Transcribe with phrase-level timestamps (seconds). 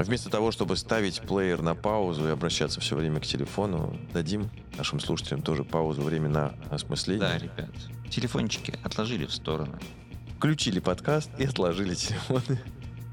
[0.00, 4.98] Вместо того, чтобы ставить плеер на паузу и обращаться все время к телефону, дадим нашим
[4.98, 7.28] слушателям тоже паузу, время на осмысление.
[7.28, 7.70] Да, ребят.
[8.08, 9.78] Телефончики отложили в сторону.
[10.38, 12.58] Включили подкаст и отложили телефоны.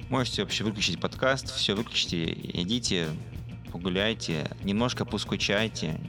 [0.10, 3.10] Можете вообще выключить подкаст, все выключите, идите,
[3.74, 6.00] погуляйте, немножко поскучайте,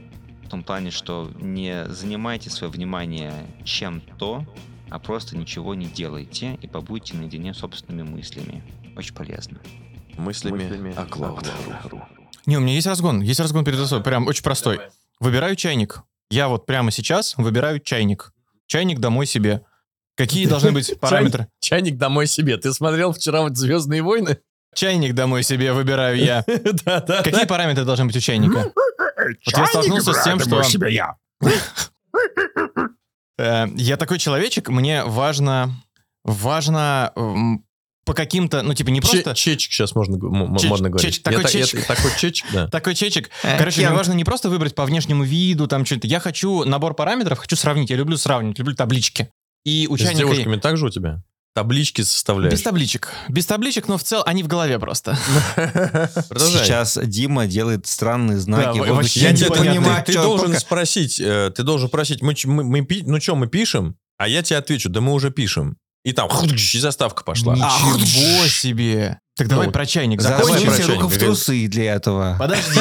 [0.45, 3.33] в том плане, что не занимайте свое внимание
[3.65, 4.45] чем-то,
[4.89, 8.63] а просто ничего не делайте и побудьте наедине собственными мыслями.
[8.95, 9.59] Очень полезно.
[10.19, 11.49] Мыслями, Мыслями о Клауд.
[12.45, 13.21] Не, у меня есть разгон.
[13.21, 14.03] Есть разгон перед особой.
[14.03, 14.79] Прям очень простой.
[15.19, 16.01] Выбираю чайник.
[16.29, 18.33] Я вот прямо сейчас выбираю чайник.
[18.67, 19.61] Чайник домой себе.
[20.15, 21.47] Какие должны быть параметры?
[21.59, 22.57] Чайник домой себе.
[22.57, 24.37] Ты смотрел вчера вот «Звездные войны»?
[24.75, 26.43] Чайник домой себе выбираю я.
[26.85, 27.23] Да, да.
[27.23, 28.71] Какие параметры должны быть у чайника?
[28.75, 30.61] Вот я столкнулся с тем, что...
[30.63, 31.15] себе я.
[33.37, 35.71] Э, Я такой человечек, мне важно...
[36.25, 37.63] Важно м,
[38.09, 39.33] по каким-то, ну, типа, не просто...
[39.35, 40.15] Чечек сейчас можно,
[40.57, 41.15] Чеч- можно говорить.
[41.15, 41.85] чеч- такой Я та- я- чечек.
[41.87, 42.67] Такой чечек, да.
[42.71, 43.29] Такой чечек.
[43.43, 46.07] Э, Короче, мне важно не просто выбрать по внешнему виду, там что-то.
[46.07, 47.89] Я хочу набор параметров, хочу сравнить.
[47.89, 49.29] Я люблю сравнивать, люблю таблички.
[49.65, 50.19] И у С чайника...
[50.19, 51.21] девушками так же у тебя?
[51.55, 52.53] Таблички составляешь?
[52.53, 53.09] Без табличек.
[53.27, 55.17] Без табличек, но в целом они в голове просто.
[56.29, 56.63] Продолжай.
[56.65, 58.79] Сейчас Дима делает странные знаки.
[58.79, 59.55] Да, я не непонятно.
[59.55, 63.35] понимаю, ты чё должен пока- спросить, э, ты должен спросить, мы, мы, мы ну что,
[63.35, 63.95] мы пишем?
[64.17, 65.77] А я тебе отвечу, да мы уже пишем.
[66.03, 67.55] И там и заставка пошла.
[67.55, 69.19] Ничего себе.
[69.35, 72.35] Так давай Ну, про чайник давай про Засуньте руку чайник, в трусы для этого.
[72.39, 72.79] Подожди.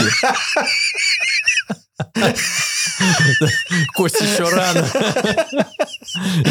[3.95, 4.87] Кость, еще рано.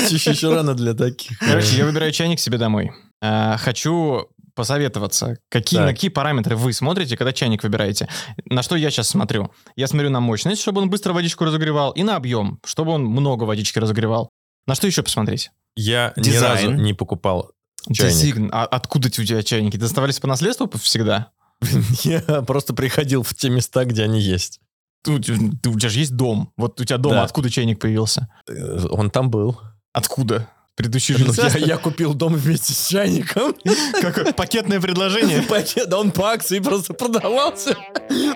[0.09, 1.37] Еще рано для таких.
[1.39, 2.91] Короче, я выбираю чайник себе домой.
[3.21, 5.37] А, Хочу посоветоваться.
[5.49, 8.07] Какие, на какие параметры вы смотрите, когда чайник выбираете?
[8.45, 9.51] На что я сейчас смотрю?
[9.75, 13.43] Я смотрю на мощность, чтобы он быстро водичку разогревал, и на объем, чтобы он много
[13.43, 14.29] водички разогревал.
[14.65, 15.51] На что еще посмотреть?
[15.77, 16.69] Я ни Дизайн.
[16.71, 17.51] разу не покупал
[17.93, 18.35] чайник.
[18.35, 18.49] Дизайн.
[18.51, 19.77] А откуда у тебя чайники?
[19.77, 21.31] Доставались по наследству всегда?
[22.03, 24.59] Я просто приходил в те места, где они есть.
[25.07, 26.51] У тебя же есть дом.
[26.57, 27.23] Вот у тебя дома Да.
[27.23, 28.27] откуда чайник появился?
[28.49, 29.61] Э, Он там был.
[29.93, 30.49] Откуда?
[30.75, 33.55] Предыдущий Ну, я, я купил дом вместе с чайником.
[34.01, 35.41] Какое пакетное предложение?
[35.49, 37.75] Пакет, он по акции просто продавался.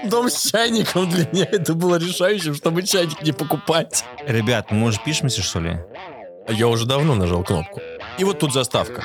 [0.06, 4.04] Дом с чайником для меня это было решающим, чтобы чайник не покупать.
[4.26, 5.78] Ребят, мы уже пишемся, что ли?
[6.50, 7.82] Я уже давно нажал кнопку.
[8.18, 9.04] И вот тут заставка.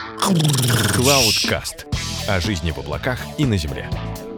[0.97, 1.87] Cloudcast.
[2.29, 3.89] О жизни в облаках и на земле.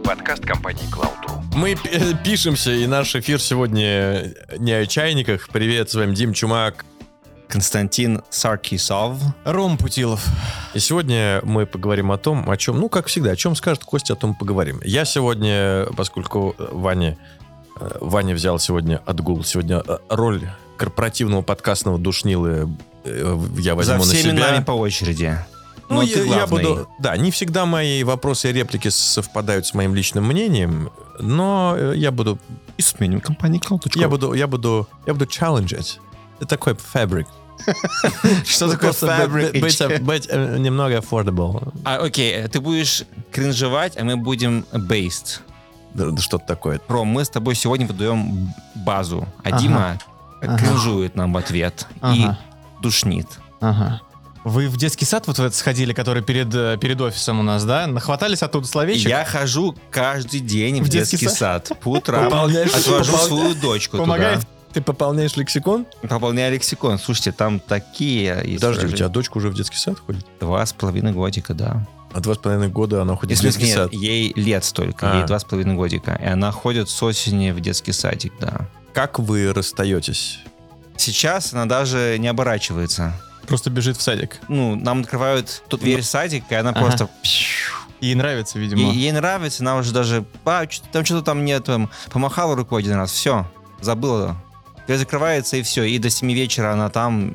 [0.03, 1.41] Подкаст компании Cloud.ru.
[1.55, 5.49] Мы э, пишемся, и наш эфир сегодня не о чайниках.
[5.49, 6.85] Привет, с вами Дим Чумак.
[7.47, 9.17] Константин Саркисов.
[9.43, 10.25] Ром Путилов.
[10.73, 14.13] И сегодня мы поговорим о том, о чем, ну, как всегда, о чем скажет Костя,
[14.13, 14.81] о том поговорим.
[14.83, 17.17] Я сегодня, поскольку Ваня,
[17.79, 20.43] э, Ваня взял сегодня отгул, сегодня э, роль
[20.79, 22.69] корпоративного подкастного душнилы
[23.03, 24.51] э, я возьму За на всеми себя.
[24.51, 25.37] нами по очереди.
[25.89, 26.63] Ну, Но я, ты я главный.
[26.63, 26.87] буду...
[26.99, 32.11] Да, не всегда мои вопросы и реплики совпадают с моим личным мнением, но э, я
[32.11, 32.39] буду...
[32.77, 33.99] И с меню компании Cloud.ru.
[33.99, 34.33] Я буду...
[34.33, 34.87] Я буду...
[35.05, 35.99] Я буду challenge
[36.37, 37.25] Это такой fabric.
[38.45, 39.07] Что такое Просто
[39.87, 39.99] fabric?
[40.01, 41.73] быть- э, немного affordable.
[41.83, 45.39] А, окей, ты будешь кринжевать, а мы будем based.
[46.19, 46.79] Что-то такое.
[46.87, 49.59] Ром, мы с тобой сегодня выдаем базу, а.
[49.59, 49.99] Дима
[50.41, 50.57] Ага.
[50.57, 52.15] кринжует нам в ответ Ага.
[52.79, 53.27] и душнит.
[53.61, 54.01] Ага.
[54.45, 57.65] Вы в детский сад вот в этот сходили, который перед, э, перед офисом у нас,
[57.65, 57.87] да?
[57.87, 59.09] Нахватались оттуда словечек?
[59.09, 61.69] Я хожу каждый день в, В детский детский, сад.
[61.81, 64.39] По утрам Пополняешь- отвожу попол- свою дочку Помогает?
[64.71, 65.85] Ты пополняешь лексикон?
[65.85, 66.07] туда.
[66.15, 66.99] Пополняю лексикон.
[66.99, 68.35] Слушайте, там такие...
[68.55, 70.25] Подожди, у тебя дочка уже в детский сад ходит?
[70.39, 71.85] Два с половиной годика, да.
[72.13, 73.93] А два с половиной года она ходит Если в детский нет, сад.
[73.93, 75.17] ей лет столько, А.
[75.19, 76.17] ей два с половиной годика.
[76.23, 78.67] И она ходит с осени в детский садик, да.
[78.99, 80.39] Как вы расстаетесь?
[80.97, 83.13] Сейчас она даже не оборачивается.
[83.47, 84.41] Просто бежит в садик.
[84.49, 86.81] Ну, нам открывают тут дверь в садик, и она Ага.
[86.81, 87.09] просто...
[88.01, 88.91] Ей нравится, Ей, видимо.
[88.91, 90.25] ей нравится, она уже даже...
[90.43, 93.49] «А, там что-то там нет, там, помахала рукой один раз, все,
[93.79, 94.35] забыла.
[94.85, 95.83] Дверь закрывается, и все.
[95.83, 97.33] И до 7 вечера она там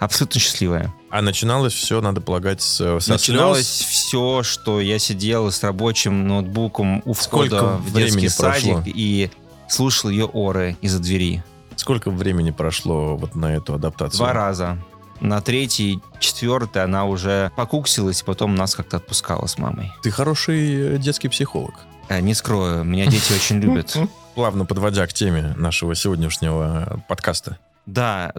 [0.00, 0.92] абсолютно счастливая.
[1.10, 3.88] А начиналось все, надо полагать, с, со Начиналось слез.
[3.88, 8.74] все, что я сидел с рабочим ноутбуком у Сколько входа в времени детский прошло?
[8.78, 9.30] садик и
[9.68, 11.42] слушал ее оры из-за двери.
[11.76, 14.18] Сколько времени прошло вот на эту адаптацию?
[14.18, 14.78] Два раза.
[15.20, 19.92] На третий, четвертый она уже покуксилась, потом нас как-то отпускала с мамой.
[20.02, 21.74] Ты хороший э, детский психолог.
[22.08, 23.96] Э, Не скрою, меня дети очень любят.
[24.34, 27.58] Плавно подводя к теме нашего сегодняшнего э, подкаста.
[27.86, 28.32] Да,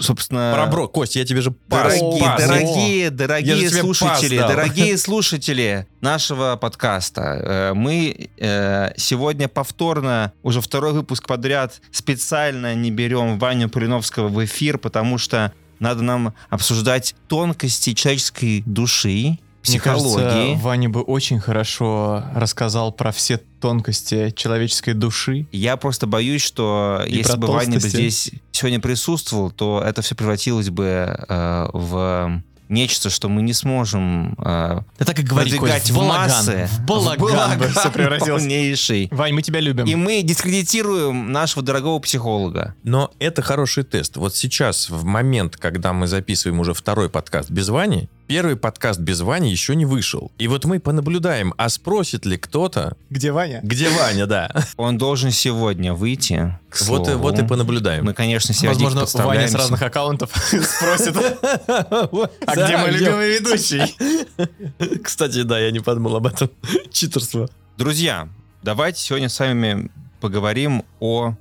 [0.00, 0.52] собственно...
[0.54, 2.40] Про бро, Кость, я тебе же пас, Дорогие, пас.
[2.46, 4.48] дорогие, дорогие слушатели, пас дал.
[4.48, 12.90] дорогие слушатели нашего подкаста, э, мы э, сегодня повторно, уже второй выпуск подряд, специально не
[12.90, 20.08] берем Ваню Пуриновского в эфир, потому что надо нам обсуждать тонкости человеческой души, Мне кажется,
[20.18, 20.56] психологии.
[20.56, 25.46] Ваня бы очень хорошо рассказал про все тонкости человеческой души.
[25.52, 30.14] Я просто боюсь, что И если бы Ваня бы здесь сегодня присутствовал, то это все
[30.14, 30.84] превратилось бы
[31.28, 35.94] э, в нечто, что мы не сможем э, Да так и говори, продвигать Кость, в
[35.94, 36.28] в балаган.
[36.28, 36.68] массы.
[36.72, 38.42] В балаган бы все превратилось.
[38.42, 39.08] полнейший.
[39.12, 39.84] Вань, мы тебя любим.
[39.86, 42.74] И мы дискредитируем нашего дорогого психолога.
[42.82, 44.16] Но это хороший тест.
[44.16, 49.20] Вот сейчас, в момент, когда мы записываем уже второй подкаст без Вани, первый подкаст без
[49.20, 50.30] Вани еще не вышел.
[50.38, 53.60] И вот мы понаблюдаем, а спросит ли кто-то, Где Ваня?
[53.62, 54.50] где Ваня, да.
[54.76, 56.58] Он должен сегодня выйти.
[56.68, 57.18] к Вот и, слову.
[57.22, 58.04] вот и понаблюдаем.
[58.04, 61.16] Мы, конечно, себя Возможно, Ваня с разных аккаунтов спросит,
[61.68, 63.96] а где мой любимый ведущий?
[65.02, 66.50] Кстати, да, я не подумал об этом.
[66.90, 67.48] Читерство.
[67.78, 68.28] Друзья,
[68.62, 69.90] давайте сегодня с вами
[70.20, 71.34] поговорим о...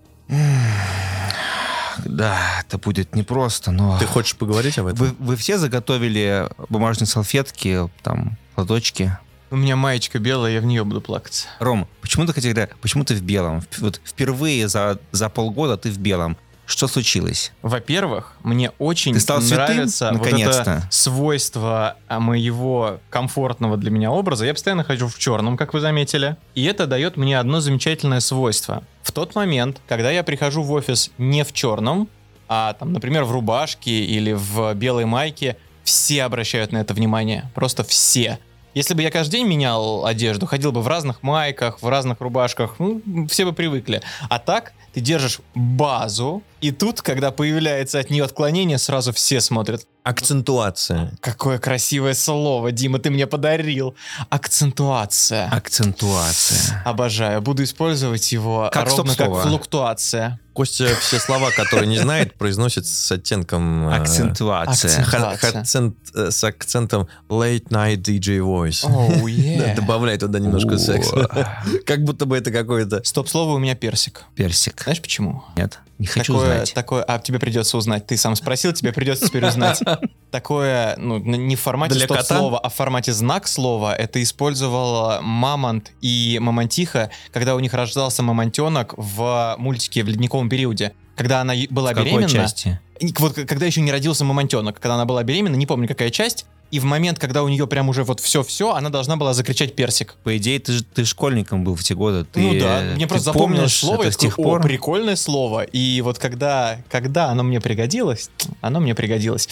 [2.06, 3.98] Да, это будет непросто, но...
[4.00, 5.00] Ты хочешь поговорить об этом?
[5.00, 9.18] Вы, вы все заготовили бумажные салфетки, там, платочки?
[9.52, 11.48] У меня маечка белая, я в нее буду плакаться.
[11.60, 13.64] Ром, почему ты хотел, почему ты в белом?
[13.78, 16.36] Вот впервые за, за полгода ты в белом.
[16.66, 17.52] Что случилось?
[17.62, 19.48] Во-первых, мне очень святым?
[19.50, 24.46] нравится вот это свойство а, моего комфортного для меня образа.
[24.46, 26.38] Я постоянно хожу в черном, как вы заметили.
[26.56, 28.84] И это дает мне одно замечательное свойство.
[29.04, 32.10] В тот момент, когда я прихожу в офис не в черном,
[32.48, 37.50] а там, например, в рубашке или в белой майке, все обращают на это внимание.
[37.54, 38.40] Просто все.
[38.76, 42.76] Если бы я каждый день менял одежду, ходил бы в разных майках, в разных рубашках,
[42.78, 44.02] ну, все бы привыкли.
[44.30, 49.88] А так ты держишь базу, и тут, когда появляется от нее отклонение, сразу все смотрят.
[50.04, 51.18] Акцентуация.
[51.22, 53.96] Какое красивое слово, Дима, ты мне подарил.
[54.30, 55.50] Акцентуация.
[55.52, 56.84] Акцентуация.
[56.84, 57.42] Обожаю.
[57.42, 60.40] Буду использовать его Как ровно как флуктуация.
[60.56, 63.90] Костя все слова, которые не знает, произносит с оттенком...
[63.90, 65.04] э, Акцентуация.
[65.04, 65.98] акцент.
[66.16, 68.88] э, с акцентом late night DJ voice.
[69.28, 69.76] Е.
[69.76, 71.30] Добавляй туда немножко секса.
[71.86, 73.04] Как будто бы это какое-то...
[73.04, 74.24] Стоп-слово у меня персик.
[74.34, 74.82] Персик.
[74.84, 75.44] Знаешь почему?
[75.58, 76.74] Нет, не хочу такое, знать.
[76.74, 78.06] такое, а тебе придется узнать.
[78.06, 79.82] Ты сам спросил, тебе придется теперь узнать.
[80.32, 83.96] Такое, ну, не в формате Для стоп-слова, а в формате знак слова.
[83.96, 90.94] Это использовал Мамонт и Мамонтиха, когда у них рождался мамонтенок в мультике в ледниковом периоде.
[91.16, 92.30] Когда она была В какой беременна.
[92.30, 92.80] части?
[93.20, 96.46] Вот когда еще не родился мамонтенок, когда она была беременна, не помню какая часть.
[96.72, 100.16] И в момент, когда у нее прям уже вот все-все, она должна была закричать персик.
[100.24, 102.26] По идее, ты, ты школьником был в те годы.
[102.26, 104.60] Ты, ну да, мне ты просто запомнилось слово, это с тех такой, пор.
[104.60, 105.62] о, прикольное слово.
[105.64, 108.30] И вот когда, когда оно мне пригодилось,
[108.62, 109.48] оно мне пригодилось.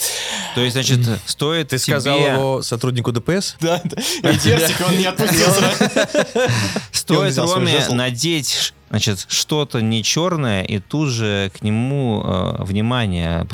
[0.55, 3.55] То есть, значит, стоит Ты тебе- сказал его сотруднику ДПС?
[3.61, 4.31] Да, да.
[4.31, 5.91] И персик он не отпустил сразу.
[6.91, 13.49] Стоит Роме надеть, значит, что-то не черное, и тут же к нему э, внимание Подбегают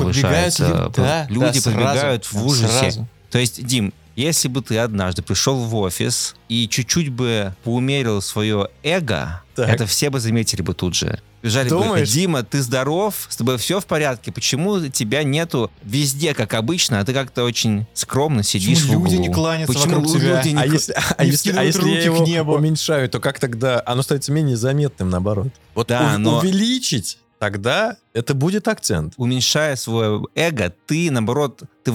[0.55, 0.67] повышается.
[0.67, 2.67] люди, да, Люди да, сразу, подбегают в да, ужасе.
[2.79, 3.07] сразу.
[3.31, 8.69] То есть, Дим, если бы ты однажды пришел в офис и чуть-чуть бы поумерил свое
[8.83, 9.69] эго, Так.
[9.69, 11.21] это все бы заметили бы тут же.
[11.41, 12.09] Бежали бы, Думаешь?
[12.11, 17.05] Дима, ты здоров, с тобой все в порядке, почему тебя нету везде, как обычно, а
[17.05, 19.27] ты как-то очень скромно сидишь Почему в люди углу?
[19.27, 20.37] не кланятся Почему вокруг тебя?
[20.37, 22.53] люди не А если, а Не если, а если я руки к его небу.
[22.55, 25.47] уменьшаю, то как тогда оно становится менее заметным, наоборот?
[25.75, 29.13] Вот Да, ув- но- увеличить, тогда это будет акцент.
[29.17, 31.91] уменьшая свое эго, ты, наоборот, ты,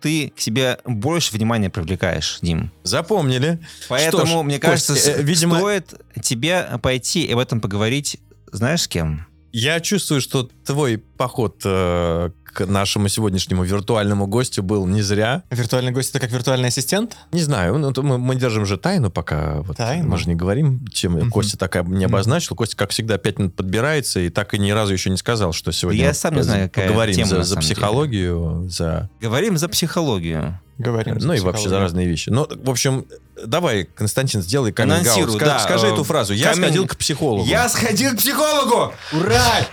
[0.00, 2.70] ты к себе больше внимания привлекаешь, Дим.
[2.82, 3.58] Запомнили.
[3.88, 7.60] Поэтому, Что ж, мне Кость, кажется, э, с- видимо- стоит тебе пойти и об этом
[7.60, 8.18] поговорить,
[8.52, 9.26] знаешь, с кем?
[9.52, 15.42] Я чувствую, что твой поход э, к нашему сегодняшнему виртуальному гостю был не зря.
[15.50, 17.16] Виртуальный гость это как виртуальный ассистент?
[17.32, 19.56] Не знаю, ну, мы, мы держим же тайну пока.
[19.62, 20.08] Вот, Тайну?
[20.08, 21.30] Мы же не говорим, чем Мгм.
[21.30, 22.56] Костя так и не обозначил.
[22.56, 25.70] Костя, как всегда, пять минут подбирается и так и ни разу еще не сказал, что
[25.72, 27.74] сегодня Я сам не знаю, какая поговорим тема за, за самом деле.
[27.74, 30.58] психологию, за Говорим за психологию.
[30.78, 31.16] Говорим.
[31.20, 32.28] ну и вообще за разные вещи.
[32.28, 33.06] Ну, в общем,
[33.46, 36.34] давай, Константин, сделай каминг Анонсируй, Ска- да, Скажи э, эту фразу.
[36.34, 37.46] Я камин- сходил к психологу.
[37.48, 38.92] Я сходил к психологу!
[39.14, 39.66] Ура!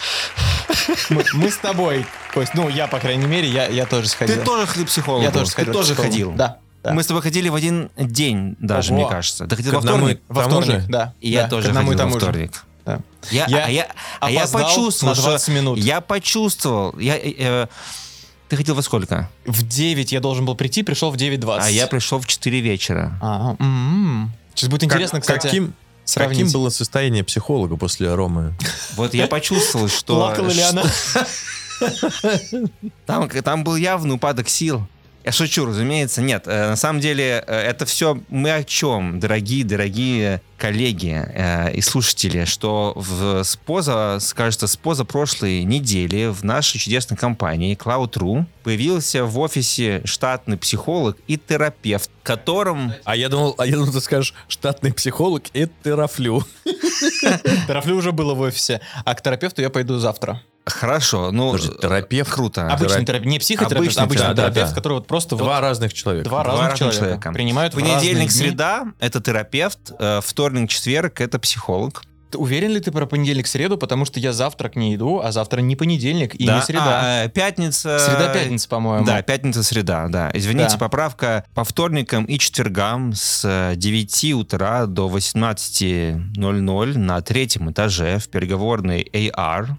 [1.10, 4.36] Мы, мы с тобой, Кость, ну я, по крайней мере, я, я тоже сходил.
[4.36, 5.24] Ты тоже ходил к психологу.
[5.24, 5.72] я тоже Ты сходил.
[5.74, 6.32] к тоже ходил.
[6.34, 6.58] Да.
[6.84, 6.94] да.
[6.94, 9.02] Мы с тобой ходили в один день даже, Ого.
[9.02, 9.46] мне кажется.
[9.48, 10.22] Ты ходил во вторник?
[10.28, 11.14] Во вторник, да.
[11.22, 12.64] И я да, тоже ходил во вторник.
[12.86, 13.00] Да.
[13.32, 13.88] Я, Я а я,
[14.20, 15.80] а я опоздал почувствовал, на 20 что минут.
[15.80, 17.00] я почувствовал.
[17.00, 17.68] Я, э, э,
[18.50, 19.30] ты ходил во сколько?
[19.46, 21.60] В 9 я должен был прийти, пришел в 9.20.
[21.62, 23.18] А я пришел в 4 вечера.
[23.22, 24.34] А, м-м.
[24.54, 26.40] Сейчас будет Как- интересно, кстати, каким, сравнить.
[26.40, 28.54] каким было состояние психолога после Ромы?
[28.98, 30.18] Вот я почувствовал, что...
[30.18, 30.84] Плакала ли она?
[33.06, 34.88] Там, там был явный упадок сил.
[35.24, 36.44] Я шучу, разумеется, нет.
[36.48, 41.82] Э, На самом деле, э, это все мы о чем, дорогие, дорогие коллеги э, и
[41.82, 48.46] слушатели, что в, с поза, кажется, с поза прошлой недели в нашей чудесной компании Cloud.ru
[48.64, 52.94] появился в офисе штатный психолог и терапевт, которым...
[53.06, 56.46] А я думал, а я думал, ты скажешь, штатный психолог и терафлю.
[57.68, 60.42] Терафлю уже было в офисе, а к терапевту я пойду завтра.
[60.66, 61.52] Хорошо, ну...
[61.52, 62.32] Подожди, терапевт?
[62.32, 62.68] Круто.
[62.68, 64.76] Обычный терапевт, не психотерапевт, Обычный обычный терапевт, терапевт, да.
[64.76, 66.30] который вот просто Два вот разных человека.
[66.30, 67.32] два разных разных человека, человека.
[67.34, 72.04] принимают в Понедельник, среда— это терапевт, э, вторник, четверг— это психолог.
[72.32, 73.78] Ты уверен ли ты про понедельник, среду?
[73.78, 77.02] Потому что я завтра к ней иду, а завтра не понедельник и Да, не среда.
[77.04, 78.00] а, э, пятница...
[78.00, 79.06] Среда-пятница, по-моему.
[79.06, 80.32] Да, пятница-среда, да.
[80.34, 80.78] Извините, Да.
[80.80, 88.30] поправка по вторникам и четвергам с э, 9 утра до 18.00 на третьем этаже в
[88.30, 89.76] переговорной AR э,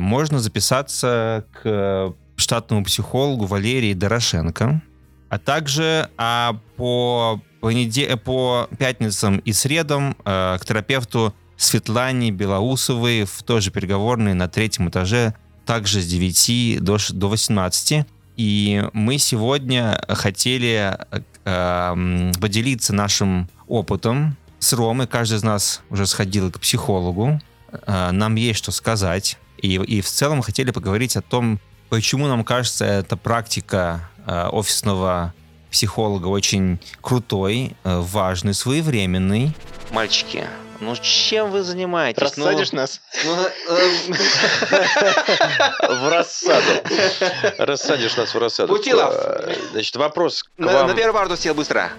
[0.00, 4.82] можно записаться к штатному психологу Валерии Дорошенко,
[5.30, 13.24] а также а, по, понеде- э, по пятницам и средам э, к терапевту Светлане Белоусовой
[13.24, 15.34] в той же переговорной на третьем этаже
[15.64, 18.06] также с 9 до, до 18.
[18.36, 25.06] И мы сегодня хотели э, м, поделиться нашим опытом с Ромой.
[25.06, 27.40] Каждый из нас уже сходил к психологу.
[27.86, 29.38] Э, Нам есть что сказать.
[29.58, 31.58] И, и в целом хотели поговорить о том,
[31.88, 35.32] почему нам кажется эта практика э, офисного
[35.70, 39.52] психолога очень крутой, э, важный, своевременный.
[39.90, 40.44] Мальчики,
[40.80, 42.20] ну чем вы занимаетесь?
[42.22, 43.00] Рассадишь нас?
[45.88, 46.82] В рассаду.
[47.58, 48.74] Рассадишь нас в рассаду.
[48.74, 49.14] Путилов.
[49.14, 50.88] Э, Значит, вопрос к На, вам.
[50.88, 51.90] на первую парту сел быстро.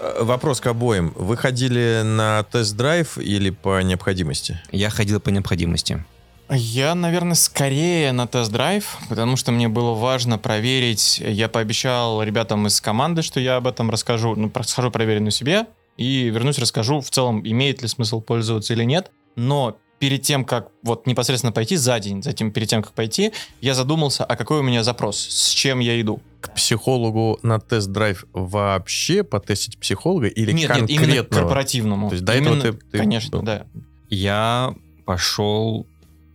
[0.00, 1.12] Э, Вопрос к обоим.
[1.16, 4.60] Вы ходили на тест-драйв или по необходимости?
[4.70, 6.04] Я ходил по необходимости.
[6.48, 11.18] Я, наверное, скорее на тест-драйв, потому что мне было важно проверить.
[11.18, 14.36] Я пообещал ребятам из команды, что я об этом расскажу.
[14.36, 18.74] Ну, про- схожу проверю на себе и вернусь, расскажу в целом, имеет ли смысл пользоваться
[18.74, 19.10] или нет.
[19.34, 23.74] Но перед тем, как вот непосредственно пойти за день, затем перед тем, как пойти, я
[23.74, 26.20] задумался, а какой у меня запрос, с чем я иду.
[26.40, 31.04] К психологу на тест-драйв вообще потестить психолога или нет, нет, конкретного?
[31.10, 32.08] именно к корпоративному.
[32.10, 33.44] То есть до этого Именно- ты- ты Конечно, был.
[33.44, 33.66] да.
[34.10, 34.74] Я
[35.06, 35.86] пошел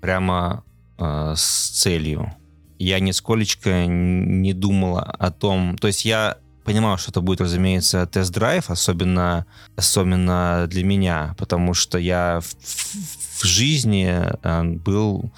[0.02, 0.64] прямо
[0.98, 2.34] э, с целью.
[2.80, 5.78] Я нисколечко не думал о том...
[5.78, 11.98] То есть я понимал, что это будет, разумеется, тест-драйв, особенно, особенно для меня, потому что
[11.98, 15.32] я в, в- в жизни э, был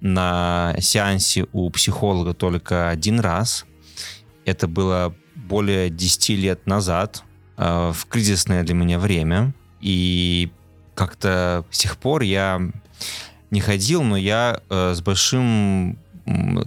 [0.00, 3.64] на сеансе у психолога только один раз.
[4.44, 7.24] Это было более 10 лет назад,
[7.56, 9.54] э, в кризисное для меня время.
[9.80, 10.50] И
[10.94, 12.60] как-то с тех пор я
[13.50, 15.98] не ходил, но я э, с большим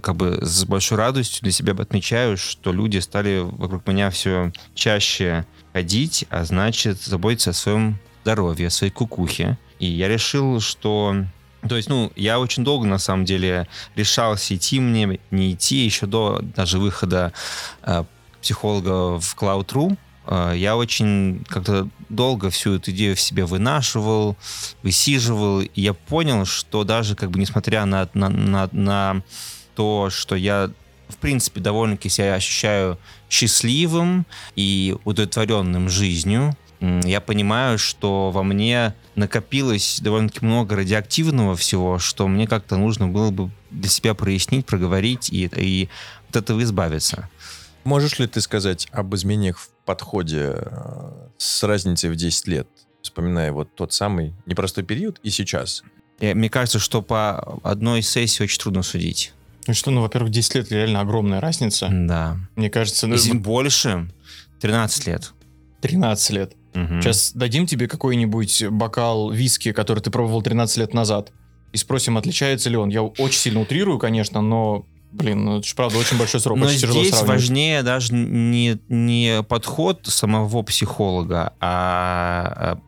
[0.02, 5.46] как бы с большой радостью для себя отмечаю, что люди стали вокруг меня все чаще
[5.72, 9.58] ходить, а значит заботиться о своем здоровье, о своей кукухе.
[9.78, 11.14] И я решил, что...
[11.68, 16.06] То есть, ну, я очень долго, на самом деле, решался идти мне, не идти, еще
[16.06, 17.32] до даже выхода
[17.82, 18.04] э,
[18.40, 19.92] психолога в Cloud.ru.
[19.92, 24.36] Э, я очень как-то долго всю эту идею в себе вынашивал,
[24.82, 29.22] высиживал, и я понял, что даже как бы несмотря на, на, на, на
[29.74, 30.70] то, что я
[31.08, 32.98] в принципе довольно-таки себя ощущаю
[33.28, 34.26] счастливым
[34.56, 42.48] и удовлетворенным жизнью, я понимаю, что во мне накопилось довольно-таки много радиоактивного всего, что мне
[42.48, 45.88] как-то нужно было бы для себя прояснить, проговорить и, и
[46.28, 47.28] от этого избавиться.
[47.84, 52.68] Можешь ли ты сказать об изменениях в подходе э, с разницей в 10 лет?
[53.02, 55.82] Вспоминая вот тот самый непростой период и сейчас.
[56.20, 59.32] И мне кажется, что по одной сессии очень трудно судить.
[59.66, 61.88] Ну что, ну, во-первых, 10 лет реально огромная разница.
[61.90, 62.36] Да.
[62.56, 64.08] Мне кажется, ну, Если больше,
[64.60, 65.32] 13 лет.
[65.80, 66.52] 13 лет.
[66.74, 67.02] Мгм.
[67.02, 71.32] Сейчас дадим тебе какой-нибудь бокал виски, который ты пробовал 13 лет назад,
[71.72, 72.88] и спросим, отличается ли он.
[72.88, 76.66] Я очень сильно утрирую, конечно, но, блин, ну это же правда очень большой срок, Но
[76.66, 77.40] очень тяжело здесь сравнивать.
[77.40, 82.78] важнее даже не, не подход самого психолога, а а,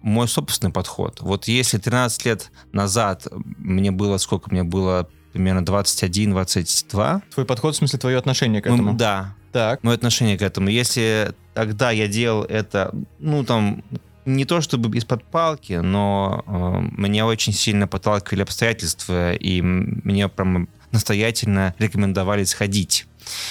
[0.00, 1.18] мой собственный подход.
[1.20, 3.26] Вот если 13 лет назад
[3.58, 8.74] мне было, сколько мне было, примерно 21-22, Твой подход, в смысле, твое отношение к ну,
[8.74, 8.94] этому.
[8.94, 9.82] да, Так.
[9.82, 10.68] мое отношение к этому.
[10.68, 13.82] Если тогда я делал это, ну, там,
[14.24, 20.68] не то чтобы из-под палки, но э, меня очень сильно подталкивали обстоятельства, и мне прям
[20.92, 23.06] настоятельно рекомендовали сходить.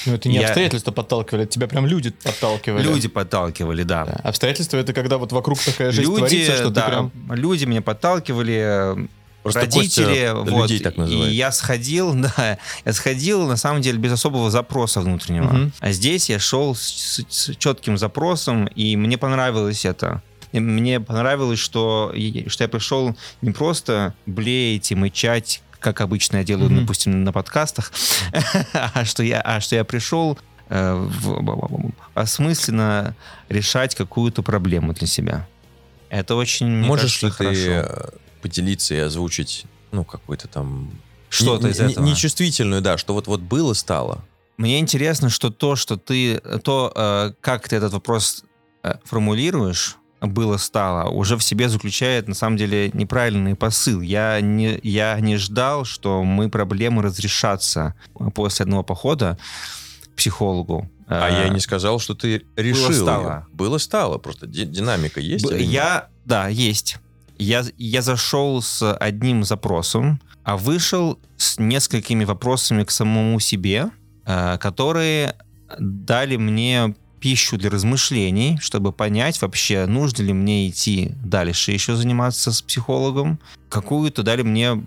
[0.06, 2.84] Ну, это не Я- обстоятельства подталкивали, это тебя прям люди подталкивали.
[2.84, 4.06] Люди подталкивали, да.
[4.06, 4.14] Да.
[4.24, 7.12] Обстоятельства это когда вот вокруг такая жизнь Люди, творится, что да, ты прям...
[7.34, 9.10] люди меня подталкивали.
[9.44, 14.12] Просто родители, вот, людей так и я сходил, да, я сходил, на самом деле, без
[14.12, 15.52] особого запроса внутреннего.
[15.52, 15.74] Мгм.
[15.80, 20.22] А здесь я шел с, с четким запросом, и мне понравилось это.
[20.52, 22.14] И Мне понравилось, что,
[22.48, 26.82] что я пришел не просто блеять и мычать, как обычно я делаю, Мгм.
[26.82, 27.92] допустим, на подкастах,
[28.74, 30.38] а что я, а что я пришел
[30.70, 33.16] э, в- осмысленно
[33.50, 35.48] решать какую-то проблему для себя.
[36.10, 37.94] Это очень, мне Можешь кажется, ли ты хорошо.
[38.16, 40.92] э, поделиться и озвучить, ну, какой-то там...
[41.30, 42.06] Что-то не- из этого.
[42.06, 44.24] Нечувствительную, да, что вот-вот было, стало.
[44.58, 48.44] Мне интересно, что то, что ты, то, э, как ты этот вопрос
[48.84, 54.02] э, формулируешь, было стало, уже в себе заключает на самом деле неправильный посыл.
[54.02, 57.96] Я не, я не ждал, что мы проблемы разрешатся
[58.36, 59.38] после одного похода
[60.14, 60.90] к психологу.
[61.08, 62.94] А Э, я не сказал, что ты решил.
[62.94, 63.30] стало.
[63.30, 63.46] её.
[63.52, 64.18] Было стало.
[64.20, 65.46] Просто ди- динамика есть?
[65.46, 65.60] Б-?
[65.60, 66.98] Я, да, есть.
[67.38, 73.90] Я, я зашел с одним запросом, а вышел с несколькими вопросами к самому себе,
[74.26, 75.36] э, которые
[75.80, 82.52] дали мне пищу для размышлений, чтобы понять вообще, нужно ли мне идти дальше еще заниматься
[82.52, 83.40] с психологом.
[83.70, 84.84] Какую-то дали мне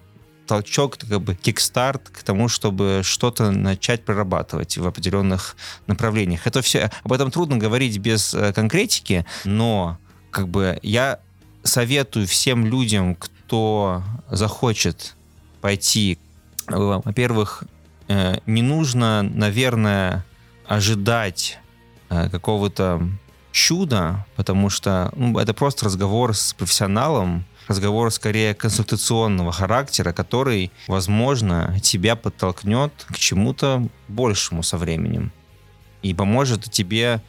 [0.47, 6.47] толчок, как бы кикстарт к тому, чтобы что-то начать прорабатывать в определенных направлениях.
[6.47, 9.97] Это все, об этом трудно говорить без э, конкретики, но
[10.31, 11.21] как бы я
[11.63, 15.17] советую всем людям, кто захочет
[15.61, 16.19] пойти,
[16.67, 17.63] во-первых,
[18.09, 20.27] э, не нужно, наверное,
[20.67, 21.59] ожидать
[22.09, 23.09] какого-то
[23.53, 31.79] чуда, потому что ну, это просто разговор с профессионалом, разговор скорее консультационного характера, который, возможно,
[31.83, 35.33] тебя подтолкнет к чему-то большему со временем
[36.03, 37.23] и поможет тебе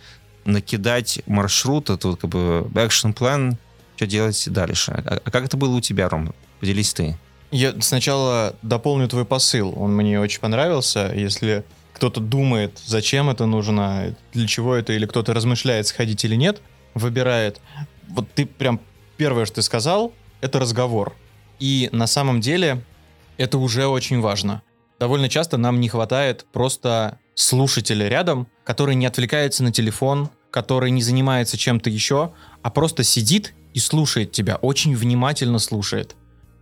[0.43, 3.57] накидать маршрут, этот как бы action план,
[3.95, 4.91] что делать дальше.
[4.91, 6.33] А, а как это было у тебя, Ром?
[6.59, 7.17] Поделись ты.
[7.51, 9.73] Я сначала дополню твой посыл.
[9.77, 11.11] Он мне очень понравился.
[11.15, 11.63] Если
[11.95, 16.61] кто-то думает, зачем это нужно, для чего это, или кто-то размышляет, сходить или нет,
[16.93, 17.61] выбирает.
[18.09, 18.79] Вот ты прям
[19.17, 21.15] первое, что ты сказал, это разговор.
[21.59, 22.83] И на самом деле
[23.37, 24.61] это уже очень важно.
[24.99, 31.01] Довольно часто нам не хватает просто слушателя рядом, который не отвлекается на телефон, который не
[31.01, 36.15] занимается чем-то еще, а просто сидит и слушает тебя, очень внимательно слушает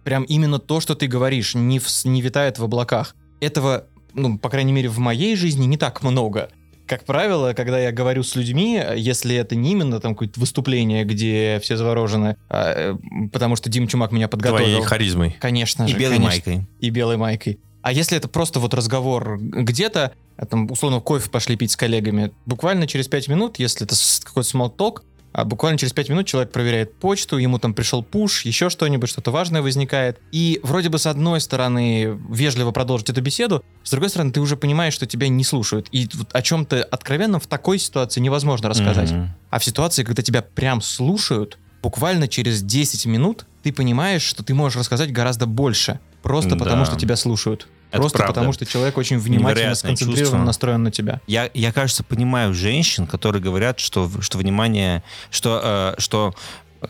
[0.03, 3.15] прям именно то, что ты говоришь, не, в- не витает в облаках.
[3.39, 6.49] Этого, ну, по крайней мере, в моей жизни не так много.
[6.85, 11.59] Как правило, когда я говорю с людьми, если это не именно там какое-то выступление, где
[11.61, 14.65] все заворожены, а, э, потому что Дим Чумак меня подготовил.
[14.65, 15.35] Твоей харизмой.
[15.39, 16.51] Конечно И же, белой конечно.
[16.51, 16.67] майкой.
[16.79, 17.59] И белой майкой.
[17.81, 20.13] А если это просто вот разговор где-то,
[20.49, 25.03] там, условно, кофе пошли пить с коллегами, буквально через 5 минут, если это какой-то смолток,
[25.33, 29.31] а буквально через 5 минут человек проверяет почту, ему там пришел пуш, еще что-нибудь, что-то
[29.31, 30.19] важное возникает.
[30.31, 34.55] И вроде бы с одной стороны вежливо продолжить эту беседу, с другой стороны ты уже
[34.55, 35.87] понимаешь, что тебя не слушают.
[35.91, 39.11] И вот о чем-то откровенном в такой ситуации невозможно рассказать.
[39.11, 39.33] Мгм.
[39.49, 44.53] А в ситуации, когда тебя прям слушают, буквально через 10 минут ты понимаешь, что ты
[44.53, 45.99] можешь рассказать гораздо больше.
[46.21, 46.57] Просто Да.
[46.57, 47.67] потому, что тебя слушают.
[47.93, 48.33] Это просто правда.
[48.33, 50.37] потому, что человек очень внимательно Невероятное сконцентрирован, чувство.
[50.39, 51.21] настроен на тебя.
[51.27, 56.33] Я, я, кажется, понимаю женщин, которые говорят, что, что внимание, что, э, что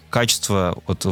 [0.09, 1.11] качество вот в,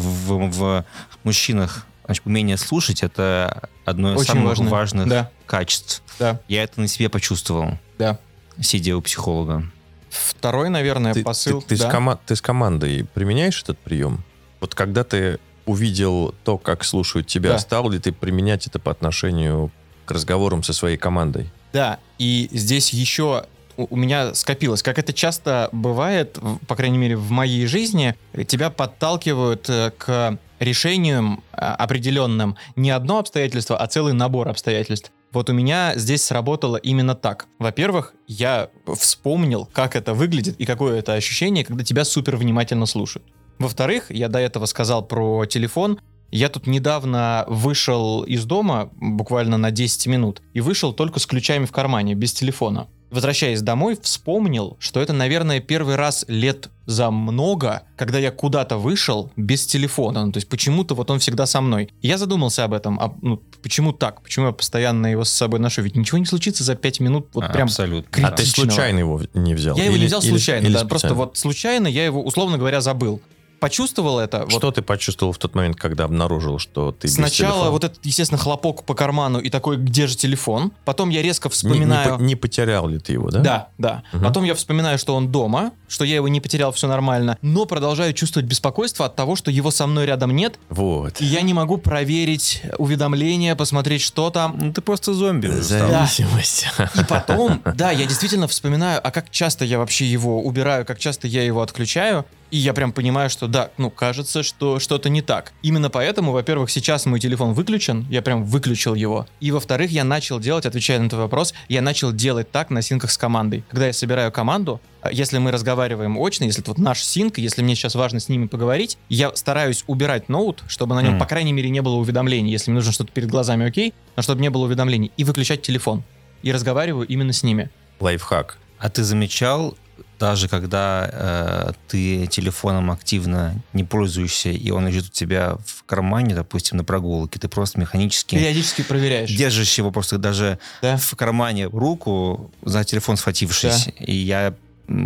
[0.51, 0.85] в
[1.23, 4.69] мужчинах, значит, умение слушать, это одно из Очень самых важно.
[4.69, 6.03] важных Да, качеств.
[6.19, 8.17] да, Я это на себе почувствовал, да.
[8.59, 9.69] сидя у психолога.
[10.09, 11.61] Второй, наверное, Ты, посыл.
[11.61, 11.89] ты- ты с да.
[11.91, 14.23] кома- ты с командой применяешь этот прием?
[14.59, 17.59] Вот когда ты увидел то, как слушают тебя, Да.
[17.59, 19.71] стал ли ты применять это по отношению
[20.11, 21.49] к разговорам со своей командой?
[21.73, 23.45] Да, и здесь еще
[23.77, 29.69] у меня скопилось, как это часто бывает, по крайней мере, в моей жизни, тебя подталкивают
[29.69, 35.11] э, к решениям а, определенным не одно обстоятельство, а целый набор обстоятельств.
[35.31, 37.47] Вот у меня здесь сработало именно так.
[37.57, 43.25] Во-первых, я вспомнил, как это выглядит и какое это ощущение, когда тебя супер внимательно слушают.
[43.57, 45.99] Во-вторых, я до этого сказал про телефон.
[46.31, 51.65] Я тут недавно вышел из дома, буквально на 10 минут, и вышел только с ключами
[51.65, 52.87] в кармане, без телефона.
[53.09, 59.29] Возвращаясь домой, вспомнил, что это, наверное, первый раз лет за много, когда я куда-то вышел
[59.35, 60.25] без телефона.
[60.25, 61.89] Ну, то есть почему-то вот он всегда со мной.
[62.01, 62.97] Я задумался об этом.
[63.01, 64.21] а, ну, почему так?
[64.21, 65.81] Почему я постоянно его с собой ношу?
[65.81, 67.27] Ведь ничего не случится за 5 минут.
[67.33, 68.27] Вот прям Абсолютно.
[68.27, 68.69] А ты критичного.
[68.69, 69.75] случайно его не взял?
[69.75, 71.15] я его не Или- взял или- случайно, или да, просто специально?
[71.25, 73.19] вот случайно я его, условно говоря, забыл.
[73.61, 74.39] Почувствовал это.
[74.41, 78.37] вот Что ты почувствовал в тот момент, когда обнаружил, что ты Сначала вот этот, естественно,
[78.37, 80.71] хлопок по карману и такой, где же телефон?
[80.83, 82.17] Потом я резко Не- не вспоминаю...
[82.17, 83.39] по- Не, потерял ли ты его, да?
[83.39, 84.03] Да, да.
[84.11, 84.23] Мгм.
[84.25, 88.13] Потом я вспоминаю, что он дома, что я его не потерял, все нормально, но продолжаю
[88.13, 91.21] чувствовать беспокойство от того, что его со мной рядом нет, Вот.
[91.21, 94.57] и я не могу проверить уведомления, посмотреть, что там.
[94.59, 95.89] Ну, ты просто зомби стал.
[95.89, 96.65] Зависимость.
[96.99, 101.27] И потом, да, я действительно вспоминаю, а как часто я вообще его убираю, как часто
[101.27, 105.53] я его отключаю, и я прям понимаю, что да, ну, кажется, что что-то не так.
[105.61, 109.25] Именно поэтому, во-первых, сейчас мой телефон выключен, я прям выключил его.
[109.39, 113.11] И во-вторых, я начал делать, отвечая на твой вопрос, я начал делать так на синках
[113.11, 113.63] с командой.
[113.69, 117.63] Когда я собираю команду, а, если мы разговариваем очно, если это вот наш синк, если
[117.63, 121.19] мне сейчас важно с ними поговорить, я стараюсь убирать ноут, чтобы на нем, Мгм.
[121.19, 122.51] по крайней мере, не было уведомлений.
[122.51, 125.11] Если мне нужно что-то перед глазами, окей, но чтобы не было уведомлений.
[125.17, 126.03] И выключать телефон.
[126.43, 127.69] И разговариваю именно с ними.
[127.99, 128.57] Лайфхак.
[128.79, 129.77] А ты замечал,
[130.21, 136.35] даже когда э, ты телефоном активно не пользуешься, и он лежит у тебя в кармане,
[136.35, 139.35] допустим, на прогулке, ты просто механически Периодически проверяешь.
[139.35, 140.97] держишь его просто даже Да.
[140.97, 143.89] в кармане руку за телефон схватившись.
[143.99, 144.53] И я,